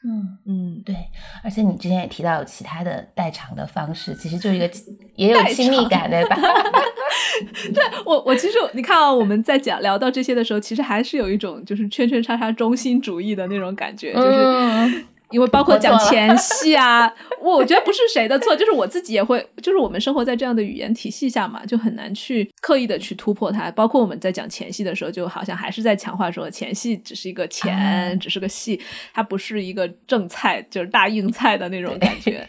[0.05, 0.95] 嗯嗯，对。
[1.43, 4.71] 而且你之前也提到有其他的代偿的方式，其实就是一个
[5.17, 6.37] 也有亲密感，对吧？
[7.75, 15.05] 对我，我其实你看啊，我们在讲聊到这些的时候，其实还是有一种就是圈圈叉叉中心主义的那种感觉，就是。
[15.33, 23.71] 因为包括讲前戏啊，我我觉得不是谁的错，就是我自己也会，就是我们生活在这样的语言体系下嘛，就很难去刻意的去突破它。
[23.73, 28.81] 包括我们在讲前戏的时候，就好像还是在强化说前戏只是一个钱，只是个戏，
[29.13, 32.47] 它不是一个正菜，就是大硬菜的那种感觉。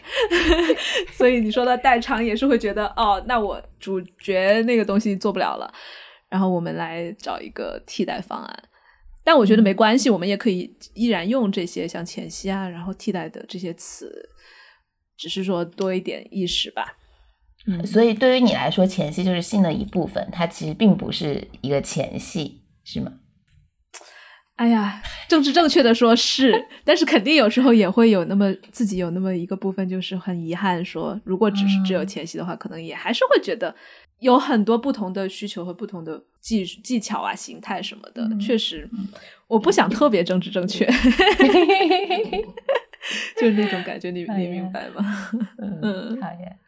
[1.12, 5.72] 所以你说的代偿也是会觉得，哦，那我主角那个东西做不了了，
[6.28, 8.62] 然后我们来找一个替代方案。
[9.24, 14.28] 但我觉得没关系，我们也可以依然用这些像前戏啊，然后替代的这些词，
[15.16, 16.98] 只是说多一点意识吧。
[17.66, 23.10] 嗯，所以对于你来说，前戏就是性的一部分，它其实并不是一个前戏，是吗？
[24.56, 26.52] 哎呀，政治正确的说是，
[26.84, 33.74] 但是肯定有时候也会有那么自己有那么一个部分，就是很遗憾说，如果只是只有前戏的话，可能也还是会觉得。
[34.20, 38.88] 有很多不同的需求和不同的技技巧啊、形态什么的，确实，
[39.48, 40.86] 我不想特别政治正确，
[43.36, 45.30] 就是那种感觉，你你明白吗？
[45.60, 45.80] 嗯，
[46.20, 46.58] 讨厌，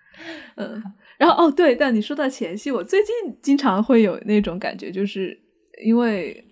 [0.57, 0.83] 嗯，
[1.19, 5.39] 然后哦对，但你说到前戏，我最近经常会有那种感觉，就是
[5.85, 6.45] 因为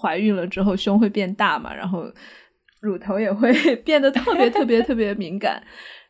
[0.00, 2.04] 怀孕了之后胸会变大嘛，然后
[2.80, 3.52] 乳头也会
[3.84, 5.62] 变得特别特别特别敏感。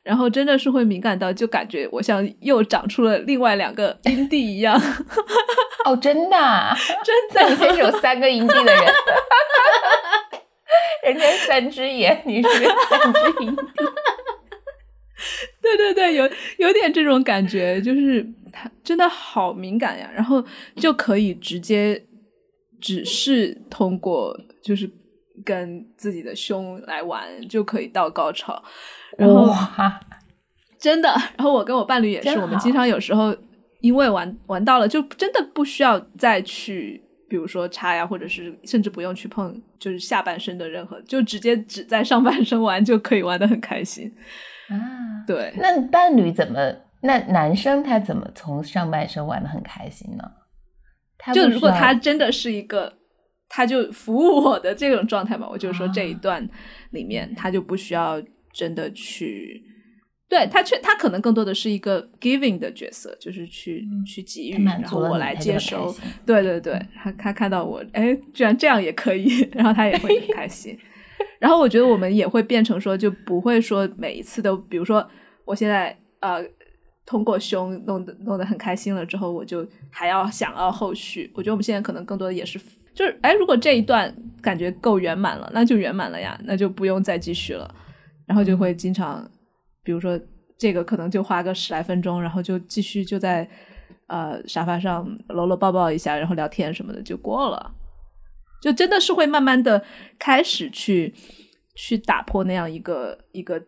[0.09, 4.75] 然后真的是会敏感到，就感觉我像又长出了另外两个阴蒂一样。
[5.85, 8.85] 哦，真的， 真的，你先是有三个阴蒂的人，
[11.05, 13.63] 人家三只眼，你是三只银币。
[15.61, 20.43] 对对对，有有点这种感觉，就是他真的好敏感呀，然后
[20.77, 22.03] 就可以直接
[22.81, 24.91] 只是通过就是
[25.45, 28.63] 跟自己的胸来玩就可以到高潮，
[29.17, 29.53] 然后
[30.79, 33.37] 真的，然后我跟我伴侣也是，我们经常有时候
[33.81, 44.13] 因为玩玩到了，就真的不需要再去，比如说插呀，或者是甚至不用去碰，就是下半身的任何，就直接只在上半身玩就可以玩的很开心。
[44.69, 44.77] 啊，
[45.27, 46.59] 对，那伴侣怎么？
[47.01, 50.25] 那男生他怎么从上半身玩的很开心呢？
[51.33, 52.93] 就如果他真的是一个，
[53.49, 56.49] 他就服务我的这种状态嘛，我就说这一段
[56.91, 59.63] 里面他就不需要真的去，
[60.29, 65.95] 对他却他可能更多的是一个 giving 的角色，就是去去给予，然后我来接收。
[66.27, 70.79] 对对对，他他看到我，哎，居然这样也可以，然后他也会很开心。
[71.39, 75.09] 然后我觉得我们也会变成说，就不会说每一次都，比如说
[75.45, 76.45] 我现在呃
[77.07, 81.31] 通过胸弄得弄得很开心了之后，我就还要想要后续。
[81.35, 82.59] 我觉得我们现在可能更多的也是，
[82.95, 87.73] 就是哎，如果这一段感觉够圆满了，那就圆满了呀，那就不用再继续了。
[88.27, 89.29] 然后就会经常，
[89.83, 90.21] 比如说
[90.59, 93.49] 这个可能就花个十来分钟，然后就继续就在
[94.09, 97.75] 呃沙发上搂搂抱抱一下，然后聊天什么的就过了。
[98.61, 99.85] 就真的是会慢慢的
[100.19, 101.15] 开始去
[101.77, 103.63] 去打破那样一个一个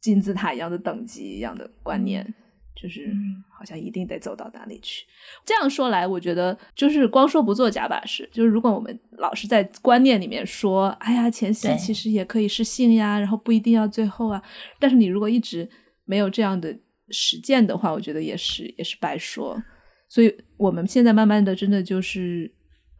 [0.00, 2.34] 金字塔一样的等级一样的观念，
[2.74, 3.12] 就是
[3.56, 5.04] 好像一定得走到哪里去。
[5.44, 8.28] 这样说来，我觉得就是光说不做假把式。
[8.32, 14.42] 就是如果我们老是在观念里面说，哎呀，前戏其实也可以是性呀，然后不一定要最后啊。
[14.78, 15.68] 但是你如果一直
[16.04, 16.76] 没有这样的
[17.10, 19.62] 实践的话，我觉得也是也是白说。
[20.08, 22.52] 所以我们现在慢慢的真的就是。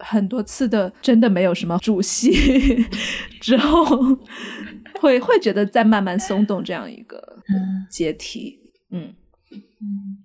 [0.04, 2.32] 很多次的真的没有什么主戏
[3.40, 3.84] 之后，
[5.00, 7.22] 会会觉得在慢慢松动这样一个
[7.88, 8.58] 阶梯，
[8.90, 9.14] 嗯
[9.82, 10.16] 嗯，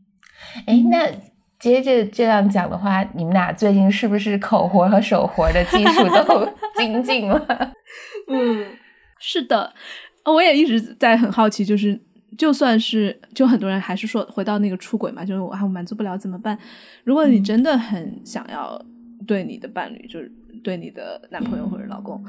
[0.67, 1.11] 哎，那
[1.59, 7.73] 接着这样讲的话，你们俩最近是不是口活和手活的技术都 精进了？
[8.29, 8.65] 嗯，
[9.19, 9.73] 是的，
[10.25, 11.99] 我也一直在很好奇，就是
[12.37, 16.57] 就算是就很多人还是说回到那个出轨嘛，就是我还满足不了怎么办？
[17.03, 18.79] 如果你真的很想要。
[19.25, 20.31] 对你的伴侣，就是
[20.63, 22.23] 对你的男朋友或者老公，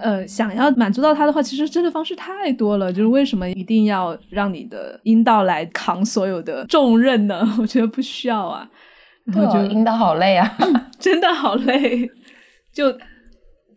[0.00, 2.92] 呃，想要满足到他的话，其实真的方式太多了。
[2.92, 7.46] 就是为什么一定要让你的阴道来扛所有的重任呢？
[7.58, 8.68] 我觉得不需要啊。
[9.34, 10.56] 我觉得阴道好累啊，
[11.00, 12.08] 真的好累，
[12.72, 12.96] 就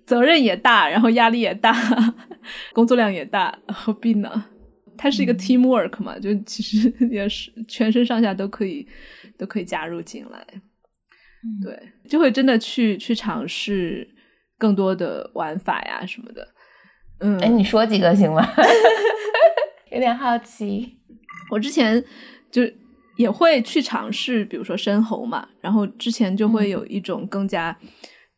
[0.06, 1.74] 责任也大，然后压力也大，
[2.74, 4.46] 工作量也大，何必呢？
[4.96, 8.86] 它是一个 teamwork 嘛，就其实也是全身上下都可以
[9.38, 10.46] 都可以加入进来。
[11.64, 11.80] 对，
[12.10, 14.06] 就会真的去去尝试
[14.60, 16.48] 更多的玩法呀什么的。
[17.22, 18.48] 嗯，哎，你说几个行吗？
[19.92, 20.98] 有点好奇。
[21.50, 22.04] 我之前
[22.52, 22.62] 就
[23.18, 27.76] 也会去尝试，比如说深喉嘛，然后之前就会有一种更加，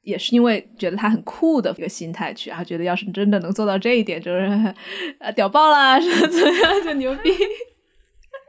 [0.04, 4.42] 也是因为觉得它很酷的一个心态去，然后觉得要是真的能做到这一点，就是
[5.20, 7.30] 啊屌爆啦，怎么样就牛逼。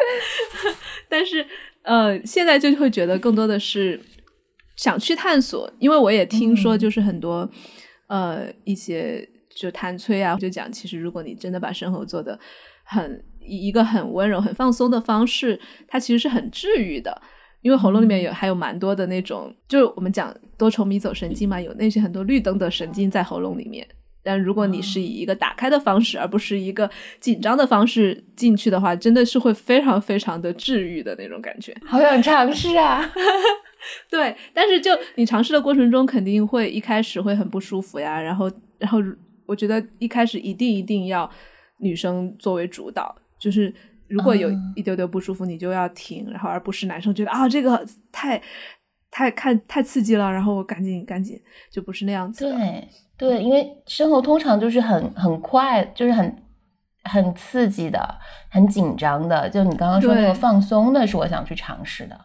[1.11, 1.45] 但是
[1.83, 4.01] 呃，现在就会觉得更多的是。
[4.77, 7.49] 想去探索，因为我也听说，就是很多
[8.07, 12.39] 呃一些就弹催啊，就讲其实如果你真的把生活做的
[12.85, 17.21] 很一个很温柔、很放松的方式，它其实是很治愈的。
[17.61, 23.87] 因为喉咙里面有还有蛮多的那种，就是我们讲多重迷走神经嘛，有那些很多绿灯的神经在喉咙里面。
[24.23, 26.89] 但如果你是以一个打开的方式，而不是一个
[27.21, 31.77] 紧张的方式进去的话，真的是会非常非常的治愈的那种感觉。
[31.85, 33.09] 好想尝试啊！
[34.09, 38.21] 对，但是就你尝试的过程中，肯定会一开始会很不舒服呀。
[38.21, 39.01] 然后，然后
[39.45, 41.29] 我觉得一开始一定一定要
[41.79, 43.75] 女生作为主导，就是
[44.07, 48.41] 如果有一丢丢不舒服，你就要停，然后而不是男生觉得啊这个太
[49.12, 51.38] 太看太刺激了，然后我赶紧赶紧，
[51.70, 52.51] 就不是那样子。
[52.51, 56.42] 对对，因为生活通常就是很很快，就是很
[57.05, 58.03] 很刺激的，
[58.51, 59.48] 很紧张的。
[59.51, 62.19] 就你刚刚说那个放松的，是我想去尝试的。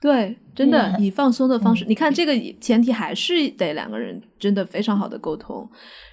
[0.00, 5.66] 对，真的以放松的方式，你看这个前提还是得两个人真的非常好的沟通，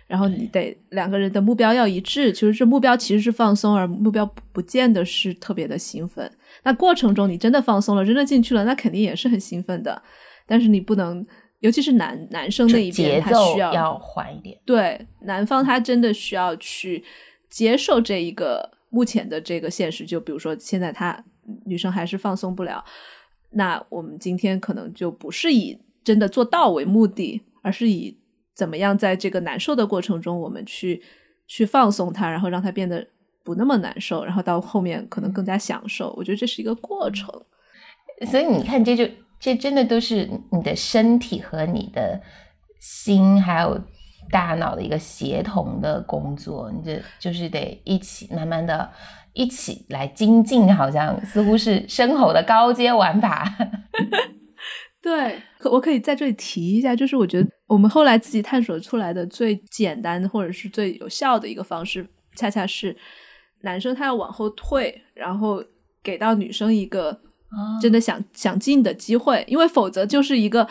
[0.07, 2.32] 然后你得两个人的目标要一致。
[2.32, 6.32] 其实这目标其实是放松，而目标不见得是特别的兴奋。
[6.63, 10.01] 那过程中你真的放松了，真的进去了，那肯定也是很兴奋的。
[10.52, 11.26] 但是你不能，
[11.60, 14.60] 尤其是男男生那一边，他需要要缓一点。
[14.66, 17.02] 对，男方他真的需要去
[17.49, 20.06] 接受这一个目前的这个现实。
[20.06, 21.24] 就比如说现在他
[21.66, 22.84] 女生还是放松不了。
[23.52, 28.18] 那我们今天可能就不是以真的做到为目的，而是以
[28.54, 31.02] 怎么样在这个难受的过程中，我们去
[31.47, 33.08] 去放松他，然后让他变得
[33.41, 36.14] 不那么难受，然后到后面可能更加享受。
[36.18, 37.30] 我觉得这是一个过程。
[38.30, 39.08] 所以你看，这就
[39.41, 42.21] 这真的都是你的身体和你的
[42.79, 43.81] 心还有
[44.29, 48.89] 大脑的一个协同的工作，你这就是得一起慢慢的
[49.33, 53.51] 一起来精进，好像似乎是生活的高阶玩法。
[55.01, 62.95] 对，可我可以在这里提一下，就是我觉得我们后来自己探索出来的最简单或者是最有效的一个方式，恰恰是
[63.61, 65.63] 男生他要往后退，然后
[66.03, 67.19] 给到女生一个
[67.82, 70.68] 真的想想进的机会，因为否则就是一个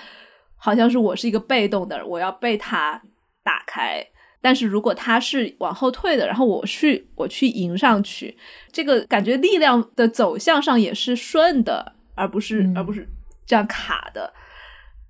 [0.57, 3.03] 好像是我是一个被动的，我要被他
[3.43, 4.07] 打开。
[4.43, 8.37] 但是如果他是往后退的，然后我去我去迎上去，
[8.73, 13.07] 这个感觉力量的走向上也是顺的，而不是而不是。
[13.47, 14.33] 这样卡的，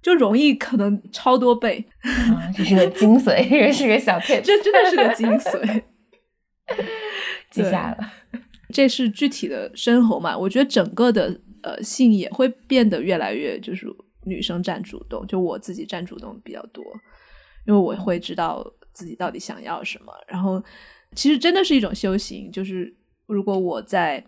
[0.02, 1.84] 就容易可能超多倍。
[2.56, 5.82] 这是个精髓，这是个小 tip，这 真的是个精髓。
[7.50, 8.12] 记下了，
[8.72, 10.36] 这是具体的生活嘛？
[10.36, 13.86] 我觉得整个的呃性也会变得越来越就是
[14.24, 16.84] 女生占主动，就我自己占主动比较多，
[17.66, 20.12] 因为我会知道自己到底想要什么。
[20.26, 20.62] 然后
[21.14, 22.94] 其实真的是一种修行，就是
[23.26, 24.24] 如果我在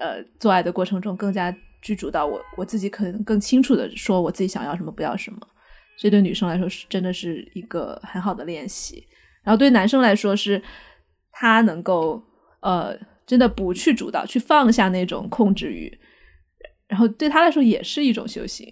[0.00, 1.56] 呃做爱的过程中更加。
[1.82, 5.38] 居主导我，我自己可能更清楚的说我自己想要什么，不要什么。
[5.96, 9.06] 这对女生来说是真的是一个很好的练习，
[9.44, 10.60] 然后对男生来说是，
[11.30, 12.20] 他能够
[12.60, 15.96] 呃真的不去主导，去放下那种控制欲，
[16.88, 18.66] 然后对他来说也是一种修行。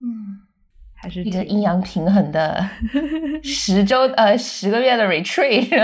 [0.00, 0.40] 嗯，
[0.94, 2.68] 还是一个阴阳平衡的
[3.42, 5.68] 十周呃十个月的 retreat。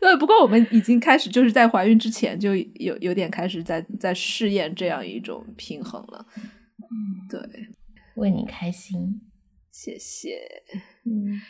[0.00, 6.26] 对，不过我们已经开始，就是在怀孕之前就有有点开始在在试验这样一种平衡了。
[6.78, 7.40] 嗯，对，
[8.14, 9.20] 为你开心，
[9.70, 10.38] 谢谢。
[11.04, 11.40] 嗯，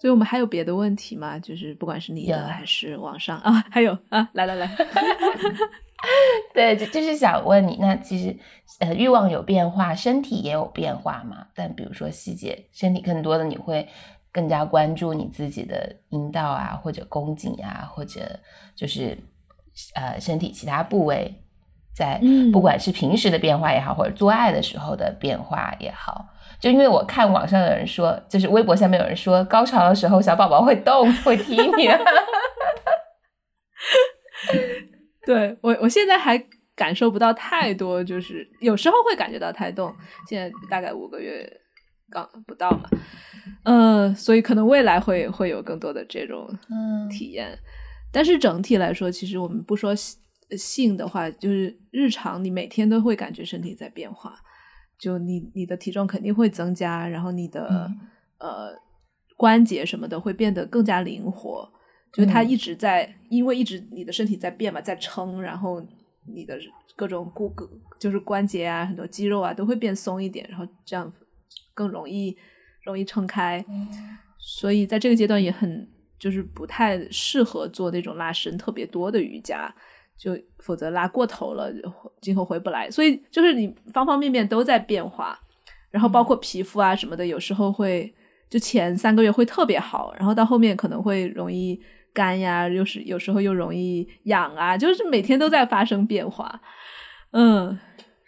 [0.00, 1.38] 所以我们还有别的问题吗？
[1.38, 4.66] 就是不管是你的还是网上啊，还有啊，来来来，
[6.54, 8.36] 对，就就是想问你，那其实
[8.80, 11.46] 呃，欲望有变化，身体也有变化嘛？
[11.54, 13.88] 但比如说细节，身体更多的你会。
[14.34, 18.40] 更加关注你自己的阴道啊，或者宫颈啊，或者
[18.74, 19.18] 就是
[19.94, 21.34] 呃身体其他部位，
[21.94, 22.18] 在
[22.50, 26.24] 不管是平时的变化也好，或者做爱的时候的变化也好，
[26.58, 31.90] 就因为我看网上有人说，就是微博下面有人说，高潮的时候小宝宝会动，会踢你。
[35.24, 36.36] 对我，我现在还
[36.74, 39.94] 感受不到太多，就是有时候会感觉到胎动。
[40.28, 41.48] 现在大概五个月
[42.10, 42.88] 刚不到嘛。
[43.64, 46.48] 嗯，所以可能未来会会有更多的这种
[47.10, 47.58] 体验，
[48.12, 49.92] 但是整体来说，其实我们不说
[50.56, 54.34] 性的话，就是日常你每天都会感觉身体在变化，
[54.98, 57.90] 就你你的体重肯定会增加，然后你的
[58.38, 58.72] 呃
[59.36, 61.72] 关节什么的会变得更加灵活，
[62.12, 65.84] 就它一直在，因为一直你的身体在变嘛，在撑，然后
[66.26, 66.58] 你的
[66.96, 71.12] 各种骨骼就是关节啊，很多肌肉啊都会变松一点，然后这样
[71.74, 72.36] 更容易。
[72.84, 73.64] 容易撑开，
[74.40, 75.88] 所以在这个阶段也很
[76.18, 79.72] 就是不太适合做那种拉伸特别多的瑜伽，
[80.18, 81.72] 就否则拉过头了，
[82.20, 82.90] 今后回不来。
[82.90, 85.38] 所以就是你方方面面都在变化，
[85.92, 88.12] 然后包括皮肤啊什么的，有时候会
[88.50, 91.80] 就前三个月会特别好，然后到后面可能会容易
[92.12, 96.60] 干呀，又是有时候又容易痒啊，就是每天都在发生变化，
[97.32, 97.78] 嗯。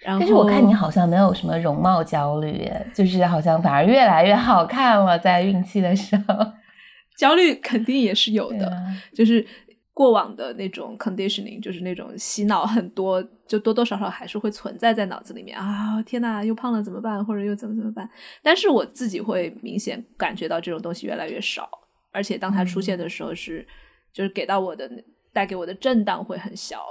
[0.01, 6.37] 然后但是我看你好像没有什么容貌焦虑，就是好像反而越来越好看了，在孕期的时候，
[7.16, 8.70] 焦虑肯定也是有的，
[9.14, 9.47] 就是
[9.95, 16.03] 过往的那种 conditioning，就是那种洗脑很多，就多多少少还是会存在在脑子里面啊！
[16.03, 17.24] 天呐，又胖了怎么办？
[17.24, 18.07] 或者又怎么怎么办？
[18.43, 21.66] 但是我自己会明显感觉到这种东西越来越少，
[22.14, 23.66] 而且当它出现的时候是，
[24.12, 24.88] 就是给到我的
[25.32, 26.86] 带给我的震荡会很小，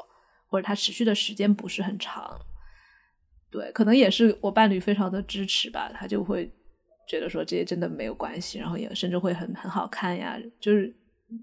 [0.47, 2.39] 或者它持续的时间不是很长。
[3.49, 6.51] 对，可能也是我伴侣非常的支持吧，他就会
[7.07, 10.37] 觉得说这些真的没有关系，然后也甚至会很很好看呀。
[10.59, 10.93] 就是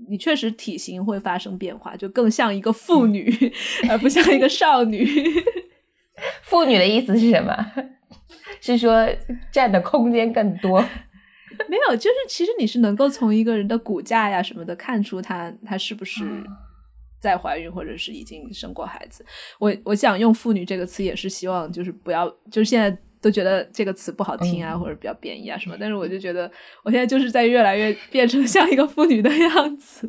[0.08, 3.32] 你确实体型会发生变化，就更像一个妇女，
[3.88, 5.06] 而不像一个少女。
[6.42, 7.54] 妇女的意思是什么？
[8.60, 9.08] 是说
[9.50, 10.84] 占的空间更多？
[11.68, 16.24] 没有，就是其实你是能够从一个人的骨架呀什么的看出他他是不是。
[17.22, 19.22] 在怀孕或者是已经生过孩子，
[19.58, 22.90] 我我想用“妇女”这个词，也是希望就是不要，就是现在
[23.20, 25.76] 都觉得这个词不好听啊，或者比较贬义啊什么。
[25.78, 26.50] 但是我就觉得，
[26.82, 30.08] 我现在就是在越来越变成像一个妇女的样子。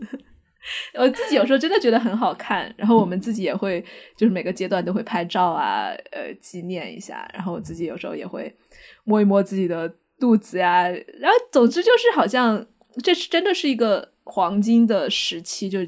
[0.93, 3.83] 我自己有时候真的觉得很好看，然后我们自己也会，
[4.15, 7.29] 就是每个阶段都会拍照啊，呃，纪念一下。
[7.33, 8.55] 然后我自己有时候也会
[9.03, 12.65] 摸一摸自己的肚子呀，然后总之就是好像
[13.03, 15.79] 这是真的是一个黄金的时期，就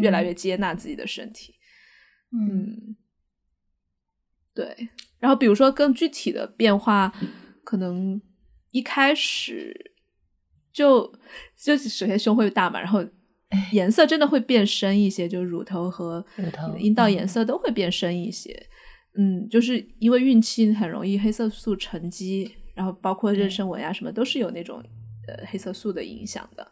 [0.00, 1.54] 越来越接纳自己的身体。
[2.30, 2.94] 嗯，
[4.54, 4.76] 对。
[5.18, 7.12] 然后比如说更具体的变化，
[7.64, 8.20] 可能
[8.72, 9.92] 一开始
[10.72, 11.12] 就
[11.56, 13.02] 就首先胸会大嘛，然后
[13.72, 16.24] 颜色真的会变深一些，就乳头和
[16.78, 18.68] 阴道颜色都会变深一些。
[19.16, 22.50] 嗯，就是因为孕期很容易黑色素沉积，
[22.82, 24.82] 然后包括妊娠纹啊什么都是有那种
[25.28, 26.66] 呃黑色素的影响的。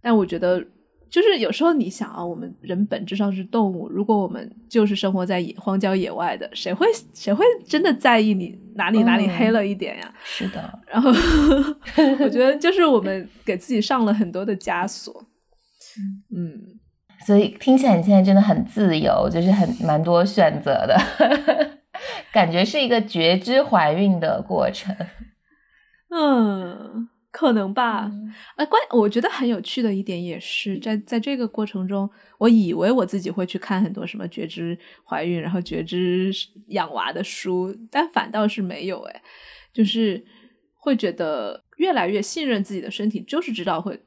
[0.00, 0.64] 但我觉得，
[1.10, 10.14] 就是有时候你想啊，我们人本质上是动物，如果我们就是生活在野荒郊野外的，谁会谁会真的在意你哪里哪里黑了一点呀？
[10.22, 10.78] 是的。
[10.86, 11.10] 然后
[12.20, 15.26] 我觉得，就是我们给自己上了很多的枷锁。
[16.32, 16.78] 嗯。
[17.24, 20.94] 所以听起来你现在真的很自由，就是很蛮多选择的，
[22.34, 24.94] 感觉是一个觉知怀孕的过程。
[26.10, 28.10] 嗯，可能吧。
[28.56, 34.76] 呃，关我觉得很有趣的一点也是在在这个过程中，我以为我自己会去看很多什么觉知
[35.08, 36.32] 怀孕，然后觉知
[36.68, 39.00] 养娃的书，但反倒是没有。
[39.02, 39.22] 哎，
[39.72, 40.24] 就是
[40.74, 44.00] 会觉得越来越信任自己的身体，就是知道会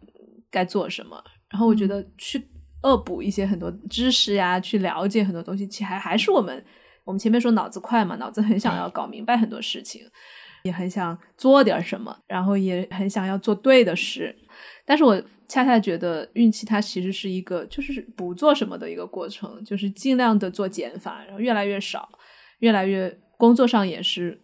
[0.51, 1.23] 该做什么。
[1.49, 2.49] 然后我觉得去。
[2.83, 6.63] 恶补一些很多知识呀，去了解很多东西，其实还还是我们
[7.07, 10.01] 我们前面说脑子快嘛，脑子很想要搞明白很多事情，
[10.63, 14.35] 也很想做点什么，然后也很想要做对的事。
[14.85, 22.09] 但是我恰恰觉得运气它其实是一个就是不做什么的一个过程，就是尽量的做减法，然后越来越少，
[22.59, 24.37] 越来越工作上也是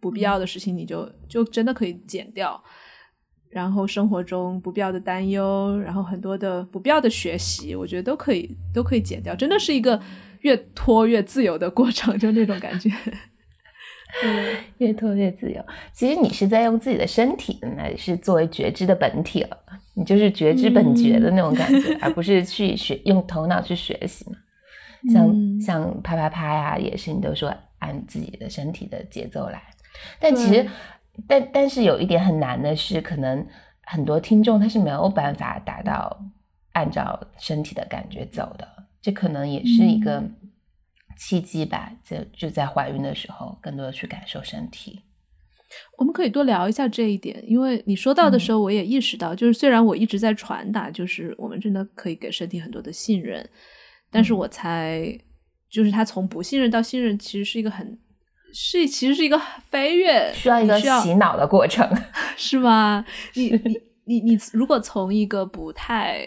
[0.00, 2.62] 不必要的事情，你就就真的可以减掉。
[3.50, 9.98] 然后生活中不必要的担忧，然后很多的不必要的学习，我觉得都可以都可以减掉，真的是一个
[10.40, 12.90] 越拖越自由的过程，就那种感觉。
[14.24, 15.64] 嗯， 越拖越自由。
[15.92, 19.58] 其实你是在用自己的身体，那是作为觉知的本体了，
[19.94, 24.36] 你就是觉知本觉的那种感觉，而不是去学用头脑去学习嘛。
[25.12, 29.62] 像像啪啪啪呀，也是你都说按自己的身体的节奏来，
[30.20, 30.66] 但其实。
[31.26, 33.42] 但但是有一点很难的是，可能
[33.84, 36.14] 很多听众他是没有办法达到
[36.72, 38.68] 按照身体的感觉走的，
[39.06, 40.20] 这可能也是一个
[41.16, 41.92] 契机吧。
[42.04, 45.00] 就就在怀孕的时候，更多的去感受身体。
[45.96, 53.48] 我们可以多聊一下这一点，因为你说到的时候，我也意识到，就是虽然我一直在传达，就是我们真的可以给身体很多的信任，
[54.10, 55.16] 但是我才
[55.70, 57.96] 就是他从不信任到信任，其实是一个很。
[58.52, 59.38] 是，其实是一个
[59.70, 61.86] 飞跃，需要一个洗脑的过程，
[62.36, 63.04] 是吗？
[63.34, 66.26] 你你你你，如果从一个不太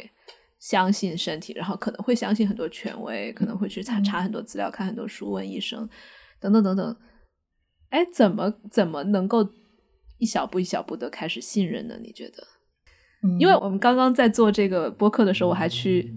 [0.60, 5.88] 相信身体，然后可能会相信很多权威，可能会去查查很多资料，看很多书，问医生，
[6.39, 6.95] 等等等等，
[7.89, 9.47] 哎，怎么怎么能够
[10.18, 11.95] 一小步一小步的开始信任呢？
[12.01, 12.43] 你觉得？
[13.38, 16.14] 因为我们刚刚在做这个播客的时候，我还去。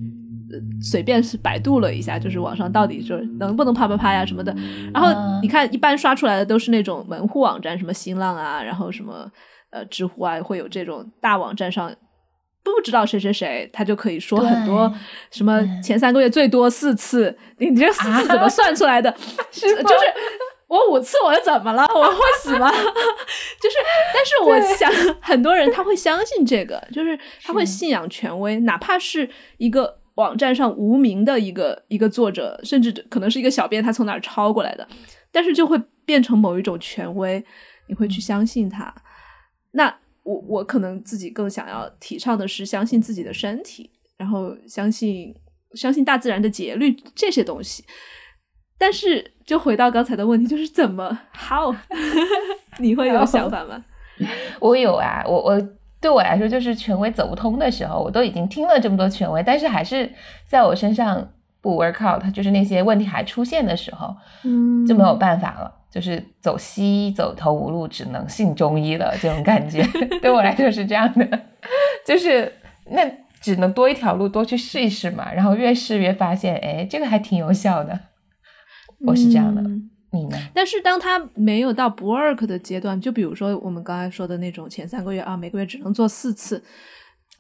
[0.53, 4.55] 呃随便是百度了一下，就是网上到底就是能不能啪啪啪呀什么的。
[4.93, 9.33] 然后你看，一般刷出来的都是那种门户网站，什么新浪啊，然后什么
[9.71, 11.91] 呃知乎啊，会有这种大网站上
[12.63, 14.93] 不知道谁谁谁，他就可以说很多
[15.31, 19.11] 什么前三个月最多四次，你这四次怎么算出来的？
[19.51, 19.85] 就是
[20.69, 21.83] 我五次我又怎么了？
[21.95, 22.71] 我会死吗？
[22.73, 22.79] 就
[23.71, 23.77] 是，
[24.15, 24.91] 但是我想
[25.21, 29.99] 很多人他会相信这个，就是他会信仰权威，哪怕是一个。
[30.17, 34.87] 网站上无名的一个一个作者，甚至可能是一个小编，他从哪儿抄过来的，
[35.33, 37.43] 但是就会变成某一种权威，
[37.89, 38.95] 你会去相信他。
[39.71, 45.35] 那我我可能自己更想要提倡的是相信自己的身体，然后相信
[45.75, 47.85] 相信大自然的节律这些东西。
[48.79, 51.75] 但是就回到刚才的问题，就是怎么 how？
[52.79, 53.85] 你会有想法吗？
[54.61, 55.69] 我有啊，我我。
[56.03, 60.13] 对我来说，就是权威走不通的时候，我都已经听了这么多权威，但是还是
[60.49, 64.13] 在我身上不 work out，就是那些问题还出现的时候，
[64.43, 69.87] 嗯，就没有办法了，就是走西医走投无路，只能信中医了，这种感觉。
[70.23, 71.43] 对我来说是这样的，
[72.07, 72.51] 就是
[72.91, 73.03] 那
[73.43, 78.01] 只能多一条路，多去试一试嘛，然后越试越发现，哎，这个还挺有效的，
[79.07, 79.63] 我是这样的。
[80.15, 86.63] 你呢但是当他没有到不 work 的阶段，就比如说我们刚才说的那种前三个月啊，每个月只能做四次，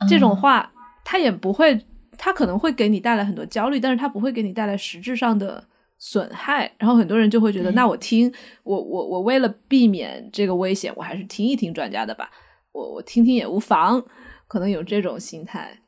[0.08, 0.72] 这种话，
[1.04, 1.78] 他也不会，
[2.16, 5.62] 他可能会给你带来很多焦虑，但是他不会给你带来实质上的
[6.04, 6.68] 损害。
[6.78, 8.32] 然后很多人就会觉得，那我听
[8.64, 12.28] 我我我为了避免这个危险，我还是听一听专家的吧，
[12.72, 14.04] 我我听听也无妨，
[14.48, 15.78] 可能有这种心态。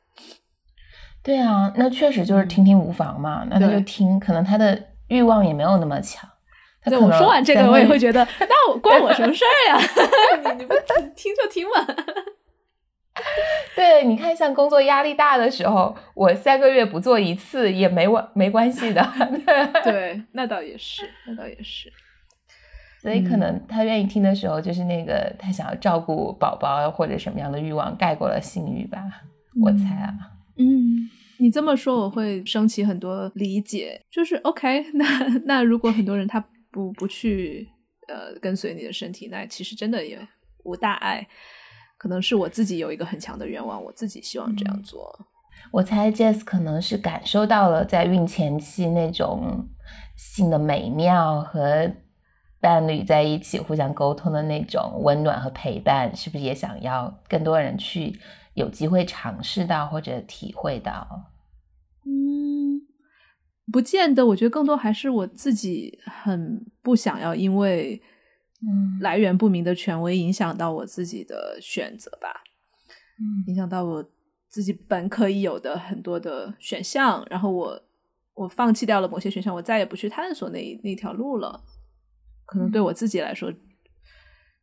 [1.21, 6.31] 对啊，那确实就是听听无妨嘛，那他就听，可能他的欲望也没有那么强。
[6.85, 9.81] 对我说完这个，我也会觉得，那我关我什么事儿呀？
[10.55, 10.75] 你你不
[11.17, 11.95] 听就听嘛。
[13.77, 19.07] 对，你看，像工作压力大的时候，我三个月不做一次也没关没关系的。
[19.85, 21.93] 对，那倒也是，那倒也是。
[23.01, 28.99] 所以可能他愿意听的时候，就是那个他想要照顾宝宝或者什么样的欲望盖过了性欲吧，
[29.63, 30.15] 我猜啊。
[30.57, 31.09] 嗯，
[31.39, 35.05] 你这么说我会升起很多理解，就是 OK，那
[35.45, 37.69] 那如果很多人他不不去
[38.09, 40.19] 呃跟随你的身体，那其实真的也
[40.65, 41.29] 无大碍。
[42.05, 45.19] 可能是我自己有一个很强的愿望，我自己希望这样做。
[45.71, 49.67] 我猜 Jess 可能是感受到了在孕前期那种
[50.15, 51.91] 性的美妙和
[52.61, 58.21] 伴侣在一起互相沟通的那种温暖和陪伴，是不是也想要更多人去
[58.53, 61.09] 有机会尝试到或者体会到？
[62.05, 62.83] 嗯，
[63.73, 64.27] 不见得。
[64.27, 68.03] 我觉得更多还是我自己很不想要，因为。
[69.01, 72.43] 来源不明的权威影响到我自己的选择吧，
[73.19, 74.11] 嗯，影响到我
[74.49, 77.83] 自己本可以有的很多的选项，然后我
[78.35, 81.65] 我放弃掉了某些选项，我再也不去探索那那条路了。
[82.47, 83.53] 可能对我自己来说，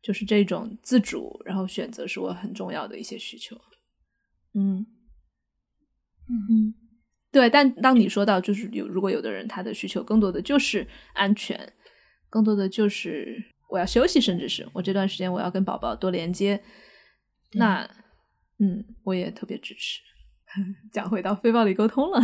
[0.02, 3.56] 就是这种自主，然后选择是我很重要的一些需求。
[4.54, 4.86] 嗯
[6.30, 6.74] 嗯，
[7.32, 7.50] 对。
[7.50, 11.74] 但当你说到就是有如果有的人他的需求更多的就是安全，
[12.30, 13.51] 更多的就是。
[13.72, 16.62] 我要休息，甚至是我这段时间我要跟宝宝多连接，
[17.54, 17.90] 那
[18.60, 20.02] 嗯，我也特别支持。
[20.92, 22.20] 讲回到非暴力沟通了，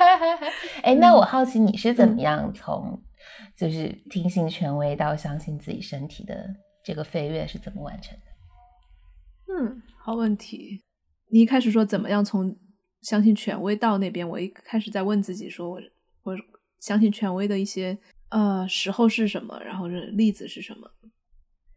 [0.82, 2.98] 哎，那我好奇你是怎么样从
[3.54, 6.48] 就是听信权威到相信自己身体的
[6.82, 8.24] 这个飞跃是怎么完成的？
[9.52, 10.80] 嗯，好问题。
[11.30, 12.56] 你一开始说怎么样从
[13.02, 15.78] 相信权威到那边，我一开始在问自己说，我
[16.22, 16.34] 我
[16.80, 17.98] 相信权威的一些。
[18.32, 19.60] 呃，时候是什么？
[19.62, 20.90] 然后是例子是什么？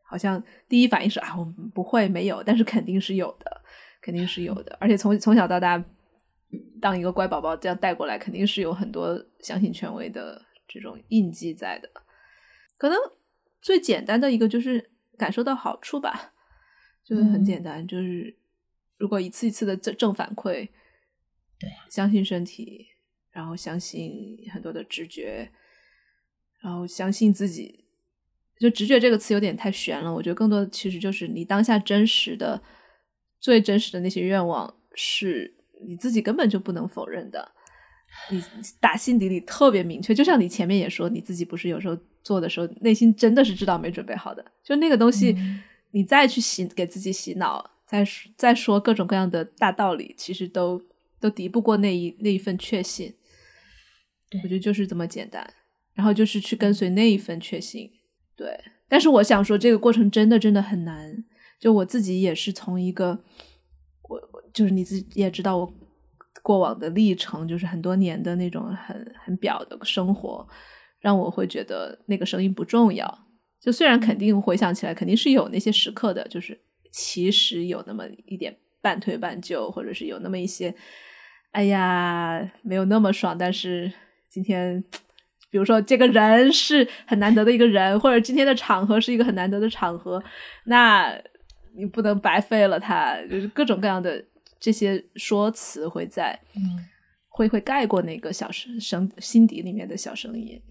[0.01, 3.61] 好像第一反应是啊，我们不会没有，但是肯定是有的，
[4.01, 4.73] 肯定是有的。
[4.79, 5.83] 而且从从小到大，
[6.79, 11.91] 当一个乖宝宝这样带过来，肯定是有很多相信权威的这种印记在的。
[12.77, 12.97] 可能
[13.61, 16.33] 最简单的一个就是感受到好处吧，
[17.03, 18.33] 就是很简单，就是
[18.97, 20.69] 如果一次一次的正正反馈，
[21.59, 22.87] 对，相信身体，
[23.31, 25.51] 然后相信很多的直觉。
[26.65, 27.85] 然后相信自己，
[28.59, 30.11] 就直觉这个词有点太玄了。
[30.11, 32.59] 我觉得更多的其实就是你当下真实的、
[33.39, 35.53] 最真实的那些愿望，是
[35.87, 37.51] 你自己根本就不能否认的。
[38.31, 38.41] 你
[38.79, 44.43] 打心底里特别明确，就像你前面也说，你自己不是有时候做的时候，内心真的是知道没准备好的。
[44.63, 45.37] 就那个东西，
[45.91, 48.03] 你再去洗给自己洗脑，再
[48.35, 50.81] 再说各种各样的大道理，其实都
[51.19, 53.13] 都敌不过那一那一份确信。
[54.41, 55.53] 我觉得就是这么简单。
[55.95, 57.89] 然后就是去跟随那一份确信，
[58.35, 58.59] 对。
[58.87, 61.23] 但是我想说，这个过程真的真的很难。
[61.57, 63.23] 就我自己也是从一个，
[64.03, 64.21] 我
[64.53, 65.73] 就是你自己也知道，我
[66.43, 70.45] 过往的历程，就是很多年的那种很很表的生活，
[70.99, 73.27] 让我会觉得那个声音不重要。
[73.59, 76.59] 就虽然肯定回想起来，肯定是有那些时刻的，就是
[76.91, 80.75] 其实有那么一点半推半就，或者是有那么一些，
[81.51, 83.35] 哎呀，没有那么爽。
[83.35, 83.91] 但是
[84.29, 84.83] 今天。
[85.55, 90.21] 比如说，这个人是很难得的一个人，或者今天的场合是一个很难得的场合，
[90.65, 91.17] 那
[91.77, 94.21] 你不能白费了他，就是各种各样的
[94.59, 96.37] 这些说辞会在，
[97.29, 100.61] 会会盖过那个小声声心底里面的小声音。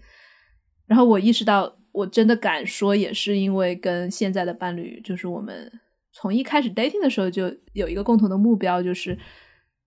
[0.85, 5.71] 然后我意识到，我真的敢说，也是因为跟现在的伴侣，就是我们
[6.11, 9.17] 从一开始 dating 的时候就有一个共同的目标，就是。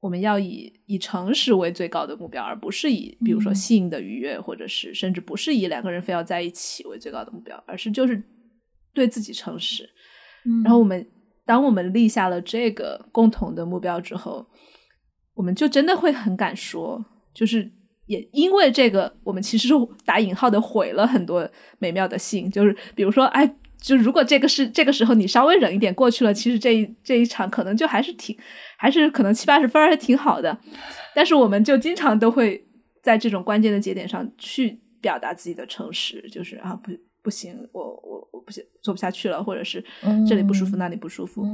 [0.00, 8.22] 我们要以以诚实为最高的目标，而不是以比如说性的愉悦，或者是甚至不是以两个人非要在一起为最高的目标，而是就是
[8.94, 9.88] 对自己诚实。
[10.64, 11.04] 然后我们
[11.44, 14.46] 当我们立下了这个共同的目标之后，
[15.34, 17.68] 我们就真的会很敢说，就是
[18.06, 19.74] 也因为这个，我们其实是
[20.04, 23.56] 打引号的毁了很多美妙的性，就是比如说，哎。
[23.80, 28.36] 就如果这个是这个时候你稍微忍一点过去了，其实这一这一场可能就还是挺，
[28.76, 30.58] 还是可能七八十分还挺好的。
[31.14, 32.66] 但是我们就经常都会
[33.02, 36.90] 在这种关键的节点上去表达自己的诚实，就是啊不
[37.22, 39.82] 不行，我我我不行做不下去了，或者是
[40.28, 41.46] 这里不舒服那里不舒服。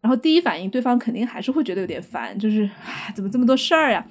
[0.00, 2.68] 然后第一反应对方肯定还是会觉得有点烦，就是
[3.14, 4.04] 怎么这么多事儿呀？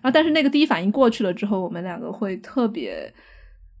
[0.00, 3.12] 然后但是那个第一反应过去了之后，我们两个会特别。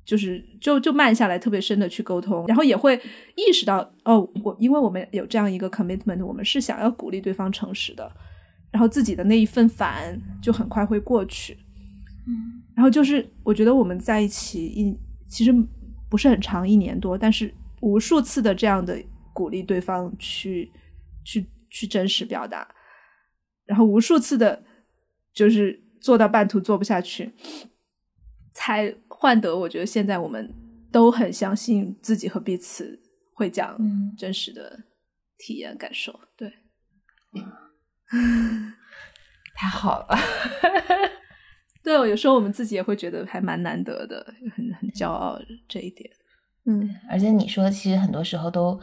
[0.04, 3.00] 就是就就慢下来，特别深的去沟通，然后也会
[3.36, 8.10] 意识到哦，我因为我们有这样一个 commitment，我们是想要鼓励对方诚实的，
[8.70, 11.56] 然后自己的那一份烦就很快会过去。
[12.26, 14.96] 嗯，然后就是我觉得我们在一起一
[15.28, 15.54] 其实
[16.10, 19.00] 不是很长，一年多，但是无数次的这样的
[19.32, 20.70] 鼓励对方去
[21.24, 22.68] 去去真实表达，
[23.64, 24.62] 然后无数次的，
[25.32, 27.32] 就是做到半途做不下去，
[28.52, 30.52] 才换得我觉得现在我们
[30.90, 33.00] 都很相信自己和彼此
[33.36, 33.78] 会讲
[34.18, 34.76] 真实的
[35.38, 36.52] 体验感受，对，
[39.54, 40.08] 太好了。
[41.84, 46.10] 对，有时候我们自己也会觉得还蛮难得的，很很骄傲这一点。
[46.64, 48.80] 嗯，而且你说，其实很多时候都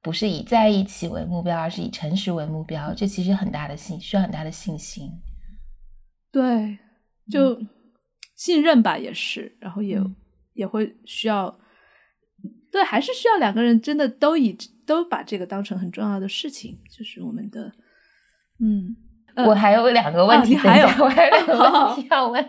[0.00, 5.10] 不是以在一起为目标，而是以诚实为目标，这其实很大的信，需要很大的信心。
[6.32, 6.78] 对，
[7.30, 7.60] 就
[8.36, 10.00] 信任吧，也是，然后也
[10.52, 11.58] 也会需要，
[12.70, 14.56] 对，还是需要两个人真的都以
[14.86, 17.72] 都把这个当成很重要的事情，就是我们的，
[18.60, 18.96] 嗯。
[19.38, 22.42] 我还有两个问题，还有我还有两个 问题要问，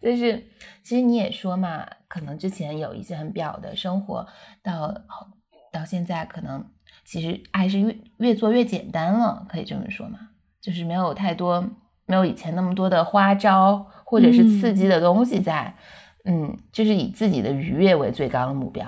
[0.00, 0.42] 就是
[0.82, 4.26] 其实你也说嘛，可能之前有一些很表的生活，
[4.62, 4.90] 到
[5.70, 6.66] 到现在可能
[7.04, 10.30] 其实爱是越越做越简单了，可以这么说嘛？
[10.58, 11.62] 就是没有太多，
[12.06, 15.74] 没有以前那么多的花招或者是刺激的东西在，
[16.24, 18.86] 嗯，就是以自己的愉悦为最高的目标。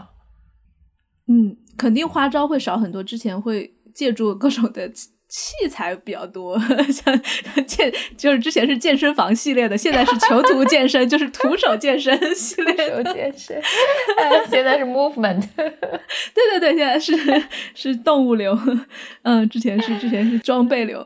[1.27, 4.91] 嗯，肯定花招会少很多，之前会借助各种的。
[5.27, 6.57] 器材比较多，
[6.93, 7.21] 像
[7.67, 13.61] 健就是之前是健身房系列的，现在是囚徒健身，就是徒手健身系列的健身。
[14.49, 17.12] 现在是 movement， 对对对，现在是
[17.75, 18.57] 是动物流，
[19.23, 21.05] 嗯，之前是之前是装备流，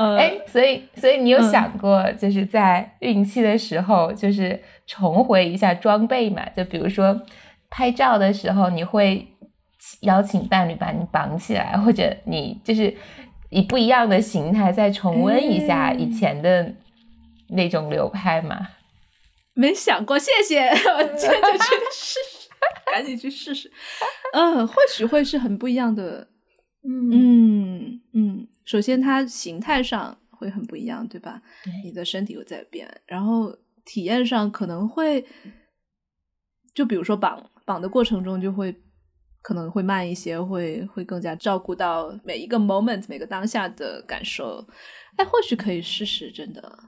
[0.00, 6.48] 呃，哎，所以所以你有想过，就是在孕期的时候，就是重回一下装备嘛？
[6.56, 7.20] 就比如说
[7.68, 9.26] 拍照的时候，你会
[10.02, 12.96] 邀请伴侣把你绑起来，或者你就是。
[13.52, 16.72] 以不一样的形态再重温一下以前的
[17.48, 18.68] 那种流拍嘛？
[19.54, 22.48] 没想过，谢谢， 我 这就去试试，
[22.92, 23.68] 赶紧去试试。
[24.34, 26.28] 嗯，或许会是很不一样的。
[26.88, 31.42] 嗯嗯，首先它形态上会很不一样，对吧？
[31.64, 35.26] 对，你的身体有在变，然后体验上可能会，
[36.72, 38.74] 就比如说绑绑的过程中就会。
[39.42, 44.62] 可能会慢一些，会会更加照顾到每一个 moment 每个当下的感受。
[45.16, 46.78] 哎，或许可以试试，真的。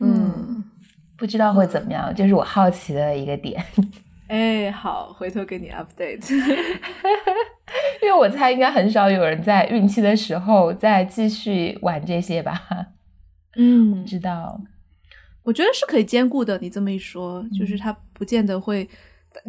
[0.00, 0.64] 嗯，
[1.16, 3.64] 不知道会怎么样，就是我好奇的一个点。
[4.28, 6.32] 哎，好，回头给你 update。
[8.02, 12.60] 因为我猜应该很少有人在孕期的时候再继续玩这些吧。
[13.56, 14.60] 嗯，知道。
[15.42, 16.58] 我觉得是可以兼顾的。
[16.58, 18.88] 你这么一说，就是它不见得会。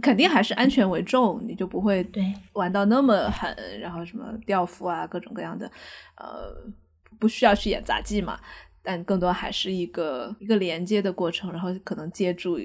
[0.01, 2.21] 肯定还是安全为重，你就不会对
[2.53, 5.65] 玩到那么狠，然后什么吊夫啊，各种各样的，
[6.15, 6.53] 呃，
[7.17, 8.37] 不需要去演杂技嘛。
[8.83, 12.59] 但更多还是一个一个连接的过程，然后可能借助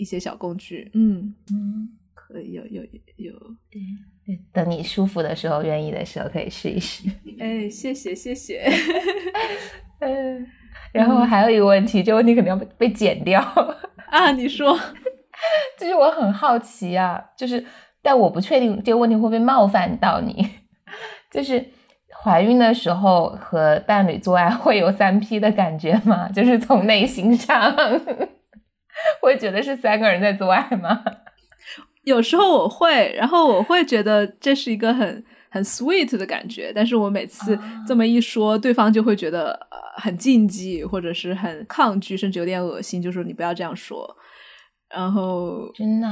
[0.00, 0.90] 一些小工具。
[0.94, 2.82] 嗯嗯，可以有有
[3.16, 3.32] 有，
[3.70, 3.80] 对
[4.26, 7.08] 对，等你舒服的时候，愿意的时候可以试一试。
[7.38, 8.64] 哎，谢谢谢谢。
[10.00, 10.46] 嗯，
[10.92, 13.40] 然后还有一个问题，这个问题肯定要被剪掉
[14.10, 14.78] 啊，你说。
[15.78, 17.64] 就是我很好奇啊，就是，
[18.02, 20.46] 但我不确定这个问题会不会冒犯到你。
[21.32, 21.64] 就是
[22.22, 26.28] 怀孕的时候和伴侣做爱会有三 P 的感觉吗？
[26.28, 27.74] 就是从内心上
[29.20, 31.02] 会觉得是三个人在做爱吗？
[32.04, 44.16] 有时候我会，然后我会觉得这是一个很很 sweet 的感觉，但是我每次这么一说，对方就会觉得呃很禁忌，或者是很抗拒，甚至有点恶心，就说你不要这样说。
[44.88, 46.08] 然后真的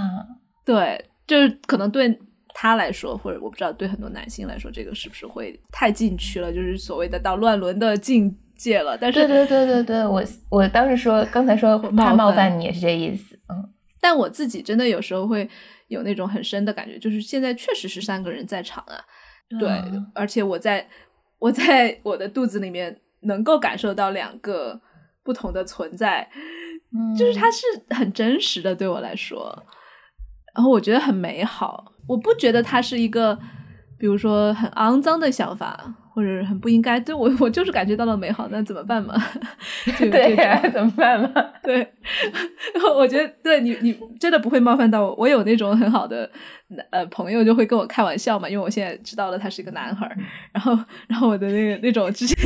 [0.65, 2.17] 对，就是可能对
[2.55, 6.53] 他来说，或者我不知道对很多男性来说，这个是不是会太禁区了？
[6.53, 8.99] 就是所谓的到乱伦的境界了。
[8.99, 13.73] 但是对对对对对，我我当时说刚才说怕冒犯你也是这意思，嗯。
[14.01, 15.49] 但我自己真的有时候会
[15.87, 18.95] 有那种很深的感觉，就是现在确实是三个人在场啊，
[19.59, 19.69] 对，
[20.15, 20.87] 而且我在
[21.39, 24.81] 我在我的肚子里面能够感受到两个
[25.25, 26.29] 不同的存在。
[26.91, 29.63] 嗯就是它是很真实的，对我来说，
[30.55, 31.93] 然后我觉得很美好。
[32.07, 33.39] 我不觉得它是一个，
[33.99, 36.99] 比如说很肮脏的想法，或者很不应该。
[36.99, 39.15] 对我， 我就是感觉到了美好，那怎么办嘛？
[40.11, 41.31] 对呀，怎么办嘛？
[41.63, 41.87] 对，
[42.97, 45.15] 我觉得对你，你真的不会冒犯到我。
[45.15, 46.29] 我有那种很好的。
[46.91, 50.15] 呃，朋友就会跟我开玩笑嘛，因为我现在知道了他是一个男孩儿，
[50.53, 52.37] 然后，然后我的那个那种之前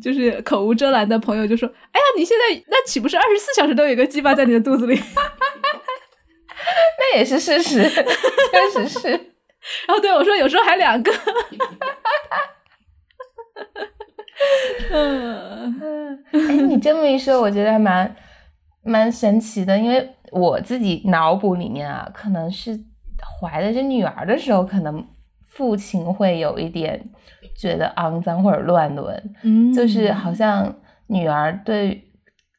[0.00, 4.98] 就是口无遮拦的朋友就说：“哎呀，你现在那岂不是二十四小时都有一个鸡巴在你的肚子里？”
[6.98, 9.20] 那也是事实，确实是。
[9.86, 11.12] 然后对我说：“有时候还两个。
[14.92, 18.16] ”嗯嗯，哎，你这么一说，我觉得还蛮
[18.82, 20.12] 蛮神奇的，因为。
[20.32, 22.76] 我自己脑补里面啊，可能是
[23.40, 25.06] 怀的是女儿的时候，可能
[25.48, 27.00] 父亲会有一点
[27.56, 30.74] 觉得肮脏或者乱伦，嗯，就是好像
[31.06, 32.10] 女儿对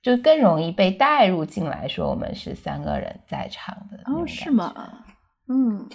[0.02, 4.74] 就更容易被带入进来，说我们是三个人在场的哦，是吗？
[5.50, 5.86] 嗯，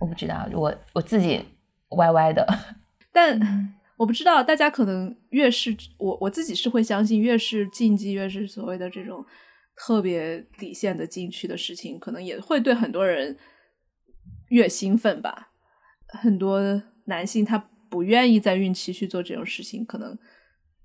[0.00, 1.44] 我不知道，我我自己
[1.90, 2.46] 歪歪的，
[3.12, 3.74] 但。
[3.98, 9.26] 我不知道，大家可能越是我我自己是会相信，越是禁忌，越是所谓的这种
[9.74, 13.36] 特别底线的禁区的事情，可能也会对很多人
[14.50, 15.48] 越兴奋吧。
[16.06, 17.58] 很多男性他
[17.90, 20.16] 不愿意在孕期去做这种事情，可能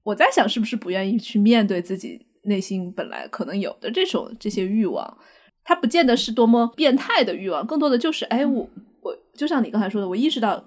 [0.01, 5.19] 我在想是不是不愿意去面对自己内心本来可能有的这种这些欲望，
[5.63, 8.67] 他不见得是多么变态的欲望，更多的就是哎，我
[9.03, 10.63] 我就像你刚才说的，我意识到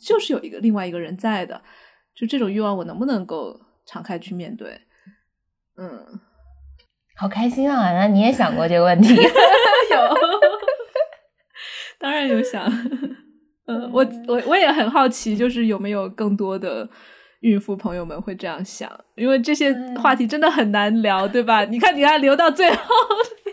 [0.00, 1.60] 就是有一个另外一个人在的。
[2.14, 4.78] 就这种欲望，我能不能够敞开去面对？
[5.78, 6.20] 嗯，
[7.16, 7.90] 好开心啊！
[7.92, 9.14] 那你也想过这个问题？
[9.16, 9.22] 有，
[11.98, 12.70] 当然有想。
[13.64, 16.86] 嗯，我我我也很好奇，就是有没有更多的
[17.40, 18.92] 孕妇朋友们会这样想？
[19.16, 21.64] 因为这些话题真的很难聊，对吧？
[21.64, 22.94] 你看，你看，留到最后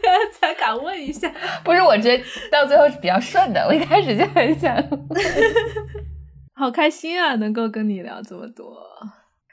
[0.39, 1.32] 才敢问一下。
[1.64, 3.62] 不是，我觉得到最后是比较顺的。
[3.68, 4.76] 我一开始就很想。
[6.56, 8.78] 好开心啊，能够跟你聊这么多。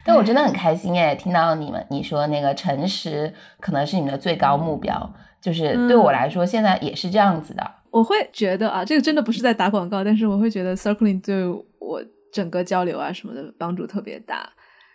[0.04, 7.68] 但我真的很开心哎，听到你们你说那个诚实可能是你们的最高目标，就是对我来说现在也是这样子的。
[7.90, 11.46] 我会觉得啊，这个真的不是在打广告，但是我会觉得 circling 对
[11.78, 14.48] 我整个交流啊什么的帮助特别大。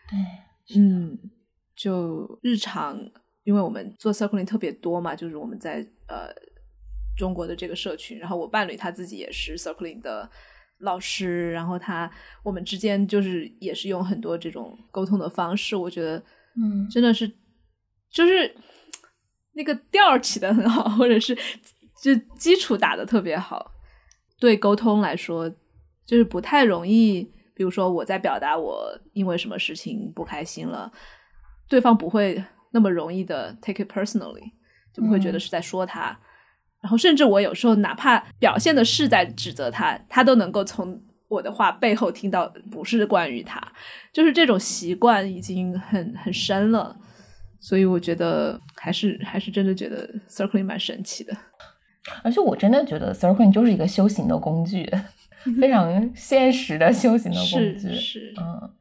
[0.10, 1.18] 对，嗯，
[1.76, 2.98] 就日常，
[3.44, 6.28] 因为我们做 circling 特别多嘛，就是我们在呃
[7.18, 10.30] 中国的这个社群，然后我伴侣他自己也是 circling 的。
[10.84, 12.12] 老师，然后他
[12.42, 16.18] 我们之间就是也是用很多这种沟通的方式，我觉得，
[16.60, 17.32] 嗯，真的是
[18.10, 18.52] 就是
[19.52, 21.38] 那个调起的很好，或者是
[22.02, 23.72] 就基础打的特别好。
[24.40, 25.48] 对沟通来说，
[26.04, 27.32] 就是不太容易。
[27.54, 30.92] 比如说我在表达我因为什么事情不开心了，
[31.70, 34.52] 对方不会那么容易的 take it personally，
[34.94, 36.18] 就不会觉得是在说他。
[36.82, 43.62] 然后，甚至我有时候哪怕表现的是在指责他，他都能够从我的话背后听到不是关于他，
[44.12, 46.98] 就是这种习惯已经很很深了。
[47.60, 51.38] 所以我觉得还是还是真的觉得 circling 蛮神奇的。
[52.24, 54.90] 而且我真的觉得 circling 就是一个修行的工具，
[55.60, 57.94] 非常 现实的修行的工具。
[57.94, 58.74] 是，嗯，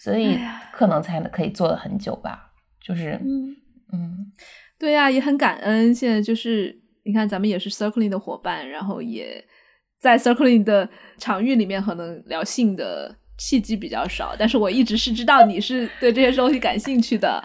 [0.00, 0.36] 所以
[0.72, 2.51] 可能才可以做的很久吧。
[2.84, 3.56] 就是，嗯
[3.92, 4.32] 嗯，
[4.78, 5.94] 对呀，也很感恩。
[5.94, 6.80] 现在就是。
[7.04, 9.44] 你看，咱们也是 circling 的伙伴，然后也
[9.98, 17.42] 在 circling 的场域里面，可能聊性的契机比较少，但是我一直是知道你是对这些东西感兴趣的，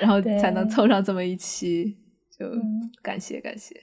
[0.00, 1.94] 然后才能凑上这么一期，
[2.38, 2.46] 就
[3.02, 3.78] 感谢感谢。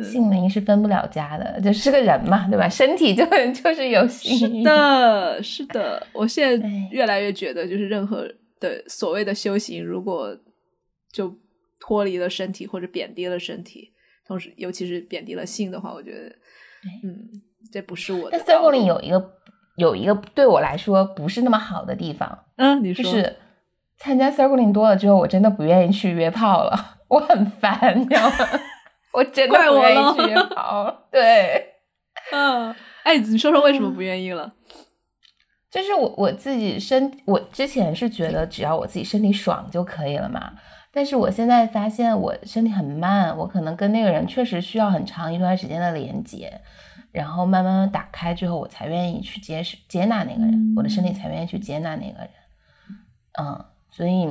[0.00, 2.68] 姓名是分不了家的，就是个人嘛，对吧？
[2.68, 4.38] 身体就 就是有性。
[4.38, 10.38] 是的，是的，我现在越来越觉得，就是任何的所谓的修行，如果
[11.12, 11.34] 就。
[11.82, 13.90] 脱离了身体或者贬低了身体，
[14.26, 16.28] 同时尤其是贬低了性的话，我觉得，
[17.02, 17.40] 嗯，
[17.72, 18.36] 这不是我的。
[18.36, 19.32] 那 circling 有一个
[19.76, 23.34] 有一个对我来说不是那么好的地方，嗯，你说，就是
[23.96, 28.36] 参加 circling 多了之后，我真的不愿意去约炮了，我很烦，你知道吗？
[29.14, 31.76] 我真的不愿意去约炮，对，
[32.30, 34.52] 嗯，哎，你说说为什么不愿意了？
[35.70, 40.52] 就是我我自己身，我之前是觉得只要我自己身体爽就可以了嘛。
[40.92, 46.60] 但是我现在发现我身体很慢，我可能跟那个人确实需要很长一段时间的连接，
[47.12, 52.30] 然后慢慢慢打开之后，我才愿意去接接纳那个人，我的身体才愿意去接纳那个人。
[53.38, 54.28] 嗯，所以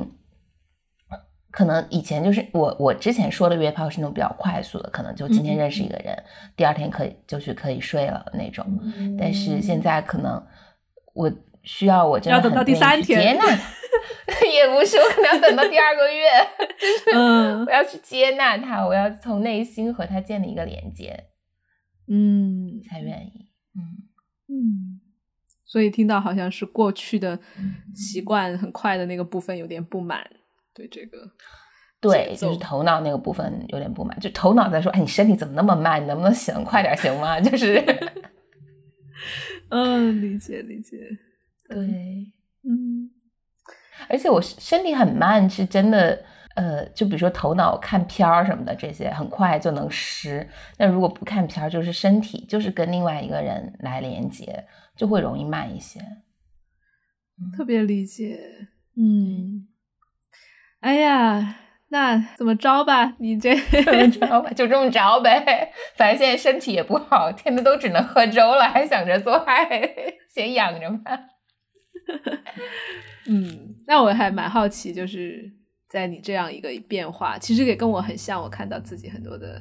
[1.50, 6.22] 可能以前就是我我之前说的约炮是那种比较快速的，可能就今天认识一个人，
[6.54, 8.66] 第二天可以就去可以睡了那种。
[9.18, 10.40] 但是现在可能
[11.14, 11.30] 我
[11.62, 13.44] 需要我真的很第三天接纳
[14.26, 14.46] 他。
[14.46, 16.24] 也不是，我可能要等到第二个月，
[16.78, 17.18] 就是
[17.66, 21.24] 我要去接纳他，我要从内心和他建立一个连接，
[22.08, 24.06] 嗯，才愿意，嗯
[24.48, 25.00] 嗯。
[25.66, 27.38] 所以听到好像是过去的
[27.94, 30.28] 习惯很快的那个部分有点不满，
[30.74, 31.18] 对这个，
[32.00, 36.02] 对，就是头脑那个部分有点不满，就头脑在说：“哎，你身体怎么那么慢？
[36.02, 37.74] 你能不能行快点行吗？”就是，
[39.70, 40.98] 嗯，理解理解，
[41.68, 41.76] 对，
[42.64, 43.10] 嗯。
[44.08, 46.24] 而且我身体很慢，是真的，
[46.56, 50.48] 呃，就比如说头脑看片儿什么的，这些很快就能湿。
[50.78, 54.66] 那如果不看片儿，就是身体就是跟另外一个人来连接，
[54.96, 56.00] 就会容易慢一些。
[57.56, 59.66] 特别理解，嗯。
[60.80, 61.56] 哎呀，
[61.92, 63.14] 那怎么着吧？
[63.18, 64.50] 你这 怎么着吧？
[64.54, 65.72] 就这么着呗。
[65.96, 69.68] 反正现在身体也不好，天天都只能喝粥了，还想着做爱，
[70.32, 71.20] 先养着吧。
[73.26, 75.52] 嗯，那我还蛮好奇，就是
[75.88, 78.40] 在你这样一个变化，其实也跟我很像。
[78.40, 79.60] 我看到自己很多的，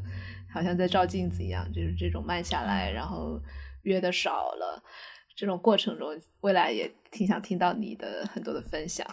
[0.54, 3.42] 好像在照镜子一样，就是这种慢下来，然后
[3.82, 4.84] 约的少了，
[5.36, 6.10] 这种过程中，
[6.42, 9.06] 未来也挺想听到你的很多的分享。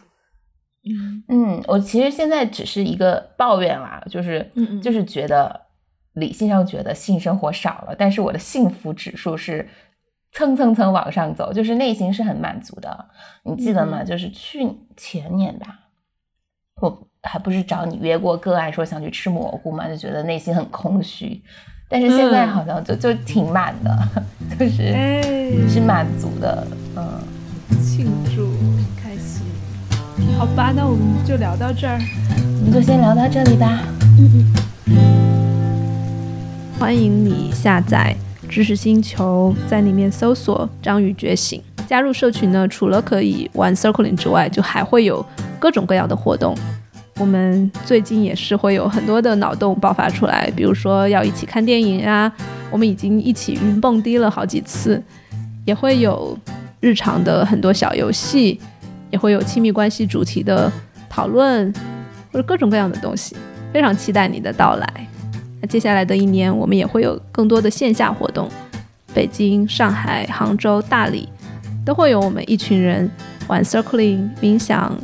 [0.87, 4.51] 嗯嗯，我其实现在只是一个抱怨啦，就是
[4.83, 5.61] 就是觉得
[6.15, 9.69] 理性上觉得性生活少了，但是我的幸福指数是。
[10.33, 13.07] 蹭蹭蹭往上走，就是内心是很满足的。
[13.43, 14.05] 你记得吗？
[14.05, 15.79] 就是去前年吧，
[16.83, 21.43] 我还不是找你约过个案，说想去吃蘑菇嘛，就觉得内心很空虚。
[21.89, 23.97] 但是现在好像就就挺满的，
[24.61, 26.67] 就是是满足的。
[26.97, 27.19] 嗯，
[27.81, 28.76] 庆祝。
[30.39, 31.99] 好吧，那我们就聊到这儿，
[32.61, 33.81] 我们就先聊到这里吧。
[34.19, 34.45] 嗯
[34.85, 34.95] 嗯
[36.79, 38.15] 欢迎你下载。
[38.47, 42.69] 知识星球在里面搜索“章鱼觉醒”，加入社群呢。
[42.69, 45.25] 除了可以玩 Circling 之外，就还会有
[45.59, 46.55] 各种各样的活动。
[47.19, 52.31] 我们最近也是会有很多的脑洞爆发出来，比如说要一起看电影啊，
[52.71, 55.03] 我们已经一起云蹦迪了好几次，
[55.65, 56.39] 也会有
[56.81, 58.61] 日常的很多小游戏，
[59.11, 60.71] 也会有亲密关系主题的
[61.09, 61.73] 讨论，
[62.33, 63.37] 或者各种各样的东西。
[63.73, 65.09] 非常期待你的到来。
[65.61, 68.49] 那接下来的一年，我们也会有更多的线下活动，
[69.13, 71.29] 北京、上海、杭州、大理
[71.85, 73.11] 都会有我们一群人
[73.49, 74.97] 玩 circling、冥想、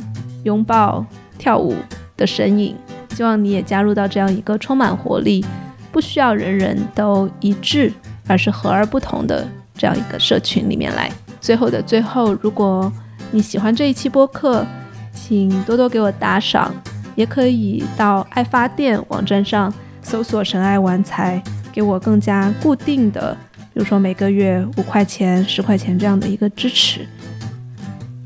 [0.43, 1.05] 拥抱、
[1.37, 1.75] 跳舞
[2.17, 2.75] 的身影。
[3.11, 5.45] 希望你也加入到这样一个充满活力、
[5.91, 7.93] 不需要人人都一致，
[8.25, 11.11] 而是和而不同的这样一个社群里面来。
[11.39, 12.91] 最后的最后，如果
[13.33, 14.63] 你喜欢这一期播客，
[15.11, 16.71] 请多多给我打赏，
[17.15, 19.73] 也可以到爱发电网站上。
[20.03, 23.35] 搜索“神爱玩财”，给我更加固定的，
[23.73, 27.07] 比如说每个月五块钱、十块钱这样的一个支持。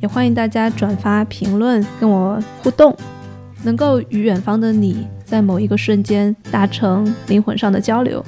[0.01, 2.93] 也欢迎大家转发、评论，跟我互动，
[3.64, 8.26] 能够与远方的你在某一个瞬间达成灵魂上的交流，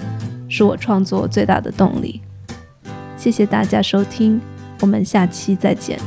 [0.48, 2.22] 是我创作最大的动力。
[3.18, 4.40] 谢谢大家收听，
[4.80, 6.00] 我们下期再见。